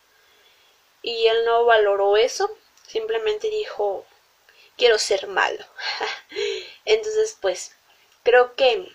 Y 1.01 1.25
él 1.27 1.45
no 1.45 1.63
valoró 1.63 2.17
eso, 2.17 2.55
simplemente 2.85 3.49
dijo, 3.49 4.05
quiero 4.77 4.99
ser 4.99 5.27
malo. 5.27 5.65
Entonces, 6.85 7.37
pues, 7.41 7.75
creo 8.23 8.55
que 8.55 8.93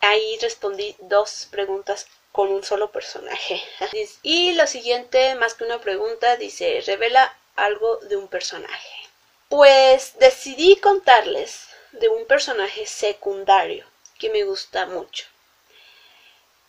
ahí 0.00 0.38
respondí 0.40 0.96
dos 0.98 1.48
preguntas 1.50 2.08
con 2.36 2.52
un 2.52 2.62
solo 2.62 2.92
personaje. 2.92 3.62
Y 4.22 4.52
lo 4.52 4.66
siguiente, 4.66 5.34
más 5.36 5.54
que 5.54 5.64
una 5.64 5.80
pregunta, 5.80 6.36
dice, 6.36 6.82
revela 6.86 7.34
algo 7.56 7.96
de 8.10 8.16
un 8.16 8.28
personaje. 8.28 8.94
Pues 9.48 10.18
decidí 10.18 10.76
contarles 10.76 11.68
de 11.92 12.10
un 12.10 12.26
personaje 12.26 12.84
secundario 12.84 13.86
que 14.18 14.28
me 14.28 14.44
gusta 14.44 14.84
mucho. 14.84 15.24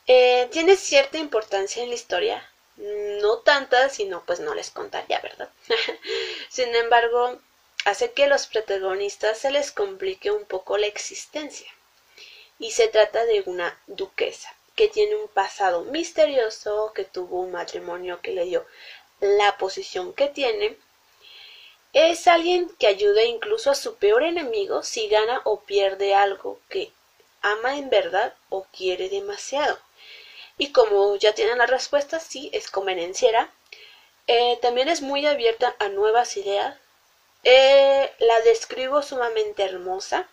Eh, 0.06 0.48
tiene 0.54 0.78
cierta 0.78 1.18
importancia 1.18 1.84
en 1.84 1.90
la 1.90 1.96
historia, 1.96 2.50
no 2.78 3.40
tanta, 3.40 3.90
sino 3.90 4.24
pues 4.26 4.40
no 4.40 4.56
les 4.56 4.72
contaría, 4.72 5.20
¿verdad? 5.20 5.50
Sin 6.50 6.74
embargo, 6.76 7.42
hace 7.84 8.14
que 8.14 8.28
los 8.28 8.48
protagonistas 8.48 9.40
se 9.40 9.52
les 9.52 9.74
complique 9.74 10.32
un 10.32 10.46
poco 10.46 10.78
la 10.78 10.88
existencia. 10.88 11.70
Y 12.58 12.72
se 12.72 12.88
trata 12.88 13.26
de 13.26 13.44
una 13.46 13.78
duquesa 13.88 14.57
que 14.78 14.88
tiene 14.88 15.16
un 15.16 15.28
pasado 15.28 15.82
misterioso, 15.84 16.94
que 16.96 17.04
tuvo 17.04 17.42
un 17.42 17.52
matrimonio 17.52 18.22
que 18.22 18.32
le 18.32 18.46
dio 18.46 18.66
la 19.20 19.58
posición 19.58 20.14
que 20.14 20.30
tiene, 20.30 20.78
es 21.92 22.28
alguien 22.28 22.70
que 22.80 22.88
ayuda 22.88 23.24
incluso 23.24 23.72
a 23.72 23.76
su 23.76 23.96
peor 23.96 24.24
enemigo 24.24 24.84
si 24.84 25.10
gana 25.10 25.42
o 25.44 25.62
pierde 25.62 26.14
algo 26.14 26.62
que 26.70 26.94
ama 27.42 27.78
en 27.78 27.90
verdad 27.90 28.34
o 28.50 28.66
quiere 28.66 29.10
demasiado. 29.10 29.78
Y 30.58 30.72
como 30.72 31.16
ya 31.18 31.34
tienen 31.34 31.58
la 31.58 31.66
respuesta, 31.66 32.20
sí, 32.20 32.50
es 32.54 32.70
convenenciera. 32.72 33.52
Eh, 34.28 34.58
también 34.62 34.88
es 34.88 35.02
muy 35.02 35.26
abierta 35.26 35.76
a 35.80 35.90
nuevas 35.90 36.38
ideas. 36.38 36.78
Eh, 37.44 38.12
la 38.20 38.40
describo 38.42 39.02
sumamente 39.02 39.64
hermosa 39.64 40.30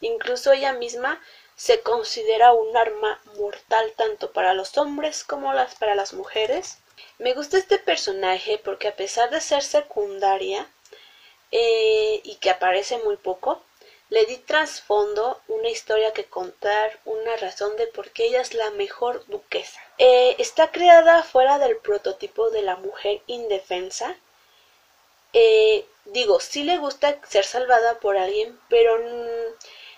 Incluso 0.00 0.52
ella 0.52 0.72
misma 0.72 1.20
se 1.58 1.80
considera 1.80 2.52
un 2.52 2.76
arma 2.76 3.20
mortal 3.36 3.92
tanto 3.96 4.30
para 4.32 4.54
los 4.54 4.78
hombres 4.78 5.24
como 5.24 5.52
las 5.52 5.74
para 5.74 5.96
las 5.96 6.12
mujeres. 6.12 6.78
Me 7.18 7.34
gusta 7.34 7.58
este 7.58 7.78
personaje 7.78 8.58
porque 8.58 8.86
a 8.86 8.94
pesar 8.94 9.28
de 9.30 9.40
ser 9.40 9.64
secundaria 9.64 10.70
eh, 11.50 12.20
y 12.22 12.36
que 12.36 12.50
aparece 12.50 12.98
muy 12.98 13.16
poco, 13.16 13.60
le 14.08 14.24
di 14.26 14.36
trasfondo, 14.36 15.40
una 15.48 15.68
historia 15.68 16.12
que 16.12 16.26
contar, 16.26 17.00
una 17.04 17.36
razón 17.36 17.76
de 17.76 17.88
por 17.88 18.10
qué 18.12 18.26
ella 18.26 18.40
es 18.40 18.54
la 18.54 18.70
mejor 18.70 19.26
duquesa. 19.26 19.80
Eh, 19.98 20.36
está 20.38 20.70
creada 20.70 21.24
fuera 21.24 21.58
del 21.58 21.76
prototipo 21.78 22.50
de 22.50 22.62
la 22.62 22.76
mujer 22.76 23.20
indefensa. 23.26 24.16
Eh, 25.32 25.84
digo, 26.04 26.38
sí 26.38 26.62
le 26.62 26.78
gusta 26.78 27.18
ser 27.28 27.44
salvada 27.44 27.98
por 27.98 28.16
alguien, 28.16 28.58
pero 28.68 28.96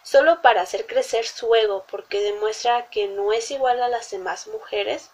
solo 0.02 0.42
para 0.42 0.62
hacer 0.62 0.86
crecer 0.86 1.26
su 1.26 1.54
ego, 1.54 1.84
porque 1.90 2.20
demuestra 2.20 2.90
que 2.90 3.08
no 3.08 3.32
es 3.32 3.50
igual 3.50 3.82
a 3.82 3.88
las 3.88 4.10
demás 4.10 4.46
mujeres, 4.48 5.10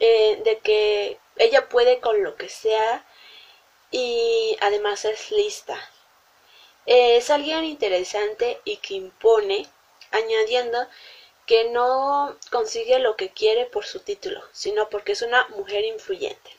eh, 0.00 0.40
de 0.44 0.58
que 0.60 1.18
ella 1.36 1.68
puede 1.68 2.00
con 2.00 2.22
lo 2.22 2.36
que 2.36 2.48
sea 2.48 3.04
y 3.90 4.56
además 4.60 5.04
es 5.04 5.30
lista. 5.30 5.78
es 6.86 7.30
alguien 7.30 7.64
interesante 7.64 8.60
y 8.64 8.76
que 8.78 8.94
impone, 8.94 9.66
añadiendo 10.12 10.86
que 11.46 11.64
no 11.70 12.36
consigue 12.50 12.98
lo 12.98 13.16
que 13.16 13.30
quiere 13.30 13.66
por 13.66 13.84
su 13.86 14.00
título, 14.00 14.42
sino 14.52 14.88
porque 14.90 15.12
es 15.12 15.22
una 15.22 15.48
mujer 15.48 15.84
influyente. 15.84 16.50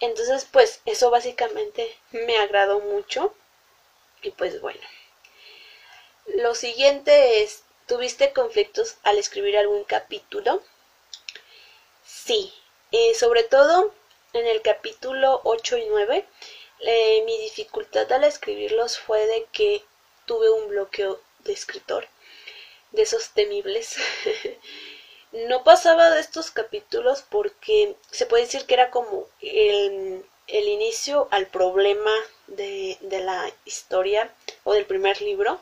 Entonces, 0.00 0.46
pues 0.50 0.80
eso 0.86 1.10
básicamente 1.10 1.96
me 2.12 2.38
agradó 2.38 2.80
mucho 2.80 3.34
y 4.22 4.30
pues 4.30 4.60
bueno. 4.60 4.80
Lo 6.26 6.54
siguiente 6.54 7.42
es, 7.42 7.64
¿tuviste 7.86 8.32
conflictos 8.32 8.96
al 9.02 9.18
escribir 9.18 9.58
algún 9.58 9.84
capítulo? 9.84 10.62
Sí, 12.06 12.50
eh, 12.92 13.14
sobre 13.14 13.42
todo 13.42 13.92
en 14.32 14.46
el 14.46 14.62
capítulo 14.62 15.42
8 15.44 15.76
y 15.76 15.84
9, 15.86 16.24
eh, 16.80 17.22
mi 17.26 17.38
dificultad 17.38 18.10
al 18.10 18.24
escribirlos 18.24 18.98
fue 18.98 19.26
de 19.26 19.46
que 19.52 19.84
tuve 20.24 20.50
un 20.50 20.68
bloqueo 20.68 21.20
de 21.40 21.52
escritor, 21.52 22.08
de 22.92 23.02
esos 23.02 23.30
temibles. 23.30 23.96
no 25.32 25.62
pasaba 25.62 26.10
de 26.10 26.20
estos 26.20 26.50
capítulos 26.50 27.22
porque 27.28 27.96
se 28.10 28.24
puede 28.24 28.44
decir 28.44 28.64
que 28.64 28.74
era 28.74 28.90
como 28.90 29.28
el, 29.42 30.24
el 30.46 30.68
inicio 30.68 31.28
al 31.30 31.48
problema 31.48 32.14
de, 32.46 32.96
de 33.02 33.20
la 33.20 33.52
historia 33.66 34.34
o 34.64 34.72
del 34.72 34.86
primer 34.86 35.20
libro 35.20 35.60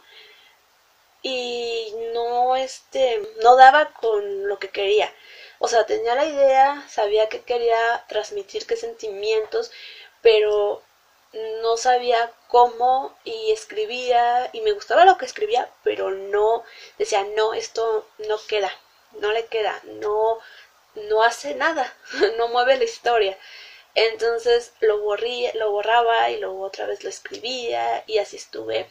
y 1.23 1.95
no 2.13 2.57
este 2.57 3.21
no 3.43 3.57
daba 3.57 3.93
con 3.93 4.49
lo 4.49 4.59
que 4.59 4.71
quería. 4.71 5.13
O 5.59 5.69
sea 5.69 5.85
tenía 5.87 6.15
la 6.15 6.27
idea 6.27 6.85
sabía 6.89 7.29
que 7.29 7.43
quería 7.43 8.05
transmitir 8.09 8.67
qué 8.67 8.77
sentimientos 8.77 9.71
pero 10.23 10.83
no 11.63 11.77
sabía 11.77 12.31
cómo 12.49 13.17
y 13.25 13.53
escribía 13.53 14.51
y 14.53 14.61
me 14.61 14.73
gustaba 14.73 15.05
lo 15.05 15.17
que 15.19 15.25
escribía 15.25 15.71
pero 15.83 16.11
no 16.11 16.65
decía 16.99 17.25
no 17.25 17.55
esto 17.55 18.07
no 18.19 18.37
queda 18.49 18.71
no 19.13 19.33
le 19.33 19.47
queda 19.47 19.81
no 19.85 20.39
no 20.95 21.23
hace 21.23 21.55
nada 21.55 21.95
no 22.37 22.49
mueve 22.49 22.77
la 22.77 22.85
historia 22.85 23.39
entonces 23.95 24.73
lo 24.81 24.99
borría 25.01 25.53
lo 25.55 25.71
borraba 25.71 26.31
y 26.31 26.39
luego 26.41 26.63
otra 26.63 26.87
vez 26.87 27.03
lo 27.05 27.11
escribía 27.11 28.05
y 28.07 28.19
así 28.19 28.37
estuve. 28.37 28.89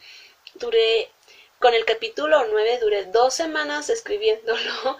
Duré 0.54 1.10
con 1.62 1.74
el 1.74 1.84
capítulo 1.84 2.44
9 2.48 2.78
duré 2.80 3.04
dos 3.04 3.34
semanas 3.34 3.88
escribiéndolo 3.88 4.98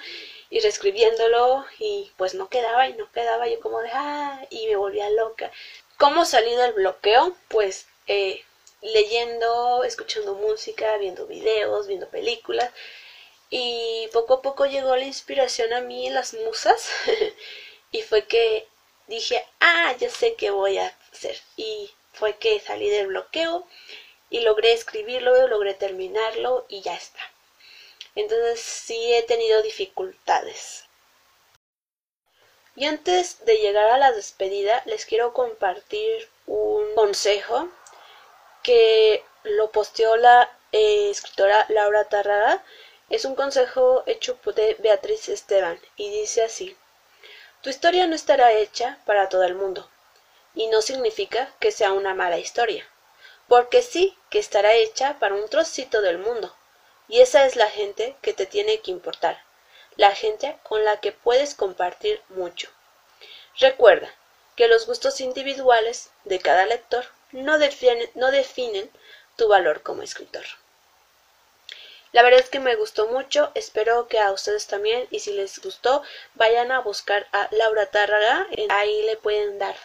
y 0.48 0.60
reescribiéndolo 0.60 1.66
y 1.80 2.12
pues 2.16 2.34
no 2.34 2.48
quedaba 2.48 2.86
y 2.88 2.94
no 2.94 3.10
quedaba 3.10 3.48
yo 3.48 3.58
como 3.58 3.80
de 3.80 3.90
ah 3.92 4.46
y 4.48 4.68
me 4.68 4.76
volvía 4.76 5.10
loca. 5.10 5.50
¿Cómo 5.98 6.24
salí 6.24 6.54
del 6.54 6.72
bloqueo? 6.74 7.36
Pues 7.48 7.88
eh, 8.06 8.44
leyendo, 8.80 9.82
escuchando 9.82 10.36
música, 10.36 10.96
viendo 10.98 11.26
videos, 11.26 11.88
viendo 11.88 12.08
películas 12.08 12.70
y 13.50 14.08
poco 14.12 14.34
a 14.34 14.42
poco 14.42 14.66
llegó 14.66 14.94
la 14.94 15.04
inspiración 15.04 15.72
a 15.72 15.80
mí, 15.80 16.10
las 16.10 16.32
musas 16.32 16.88
y 17.90 18.02
fue 18.02 18.26
que 18.26 18.68
dije 19.08 19.44
ah 19.58 19.96
ya 19.98 20.08
sé 20.08 20.36
qué 20.36 20.50
voy 20.52 20.78
a 20.78 20.96
hacer 21.12 21.36
y 21.56 21.90
fue 22.12 22.36
que 22.36 22.60
salí 22.60 22.88
del 22.88 23.08
bloqueo 23.08 23.66
y 24.32 24.40
logré 24.40 24.72
escribirlo, 24.72 25.46
logré 25.46 25.74
terminarlo 25.74 26.64
y 26.66 26.80
ya 26.80 26.94
está. 26.94 27.20
Entonces 28.14 28.60
sí 28.60 29.12
he 29.12 29.22
tenido 29.22 29.60
dificultades. 29.62 30.86
Y 32.74 32.86
antes 32.86 33.44
de 33.44 33.58
llegar 33.58 33.90
a 33.90 33.98
la 33.98 34.10
despedida, 34.12 34.82
les 34.86 35.04
quiero 35.04 35.34
compartir 35.34 36.30
un 36.46 36.94
consejo 36.94 37.68
que 38.62 39.22
lo 39.42 39.70
posteó 39.70 40.16
la 40.16 40.50
eh, 40.72 41.10
escritora 41.10 41.66
Laura 41.68 42.04
Tarrada. 42.04 42.64
Es 43.10 43.26
un 43.26 43.34
consejo 43.34 44.02
hecho 44.06 44.38
por 44.38 44.54
Beatriz 44.54 45.28
Esteban 45.28 45.78
y 45.96 46.08
dice 46.08 46.42
así: 46.42 46.74
Tu 47.60 47.68
historia 47.68 48.06
no 48.06 48.14
estará 48.14 48.52
hecha 48.52 48.98
para 49.04 49.28
todo 49.28 49.42
el 49.42 49.54
mundo, 49.54 49.90
y 50.54 50.68
no 50.68 50.80
significa 50.80 51.52
que 51.60 51.70
sea 51.70 51.92
una 51.92 52.14
mala 52.14 52.38
historia 52.38 52.88
porque 53.52 53.82
sí 53.82 54.16
que 54.30 54.38
estará 54.38 54.72
hecha 54.72 55.18
para 55.18 55.34
un 55.34 55.46
trocito 55.46 56.00
del 56.00 56.16
mundo. 56.16 56.56
Y 57.06 57.20
esa 57.20 57.44
es 57.44 57.54
la 57.54 57.68
gente 57.68 58.16
que 58.22 58.32
te 58.32 58.46
tiene 58.46 58.80
que 58.80 58.90
importar, 58.90 59.44
la 59.96 60.14
gente 60.14 60.56
con 60.62 60.86
la 60.86 61.00
que 61.00 61.12
puedes 61.12 61.54
compartir 61.54 62.22
mucho. 62.30 62.70
Recuerda 63.58 64.08
que 64.56 64.68
los 64.68 64.86
gustos 64.86 65.20
individuales 65.20 66.08
de 66.24 66.38
cada 66.38 66.64
lector 66.64 67.04
no 67.32 67.58
definen, 67.58 68.90
tu 69.36 69.48
valor 69.48 69.82
como 69.82 70.00
escritor. 70.00 70.46
La 72.12 72.22
verdad 72.22 72.40
es 72.40 72.48
que 72.48 72.58
me 72.58 72.76
gustó 72.76 73.08
mucho, 73.08 73.52
espero 73.54 74.08
que 74.08 74.18
a 74.18 74.32
ustedes 74.32 74.66
también 74.66 75.06
y 75.10 75.20
si 75.20 75.30
les 75.30 75.60
gustó 75.60 76.02
vayan 76.36 76.72
a 76.72 76.80
buscar 76.80 77.26
a 77.32 77.48
Laura 77.50 77.84
Tárraga, 77.90 78.46
ahí 78.70 79.02
le 79.02 79.18
pueden 79.18 79.58
dar 79.58 79.76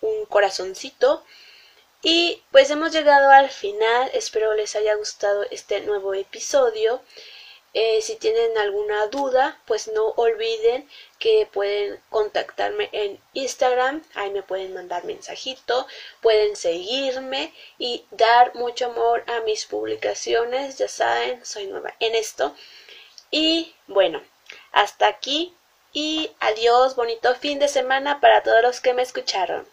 un 0.00 0.26
corazoncito 0.26 1.24
y 2.02 2.42
pues 2.50 2.70
hemos 2.70 2.92
llegado 2.92 3.30
al 3.30 3.48
final, 3.50 4.10
espero 4.12 4.54
les 4.54 4.74
haya 4.76 4.94
gustado 4.96 5.44
este 5.50 5.80
nuevo 5.82 6.14
episodio. 6.14 7.00
Eh, 7.74 8.02
si 8.02 8.16
tienen 8.16 8.58
alguna 8.58 9.06
duda, 9.06 9.58
pues 9.66 9.88
no 9.88 10.08
olviden 10.16 10.88
que 11.18 11.48
pueden 11.50 12.02
contactarme 12.10 12.90
en 12.92 13.20
Instagram, 13.32 14.02
ahí 14.14 14.30
me 14.30 14.42
pueden 14.42 14.74
mandar 14.74 15.04
mensajito, 15.04 15.86
pueden 16.20 16.54
seguirme 16.56 17.54
y 17.78 18.04
dar 18.10 18.54
mucho 18.56 18.86
amor 18.86 19.24
a 19.28 19.40
mis 19.40 19.64
publicaciones, 19.64 20.76
ya 20.78 20.88
saben, 20.88 21.44
soy 21.46 21.66
nueva 21.68 21.94
en 22.00 22.14
esto. 22.14 22.54
Y 23.30 23.74
bueno, 23.86 24.22
hasta 24.72 25.06
aquí 25.06 25.54
y 25.92 26.30
adiós, 26.40 26.96
bonito 26.96 27.34
fin 27.36 27.58
de 27.58 27.68
semana 27.68 28.20
para 28.20 28.42
todos 28.42 28.62
los 28.62 28.80
que 28.80 28.92
me 28.92 29.02
escucharon. 29.02 29.71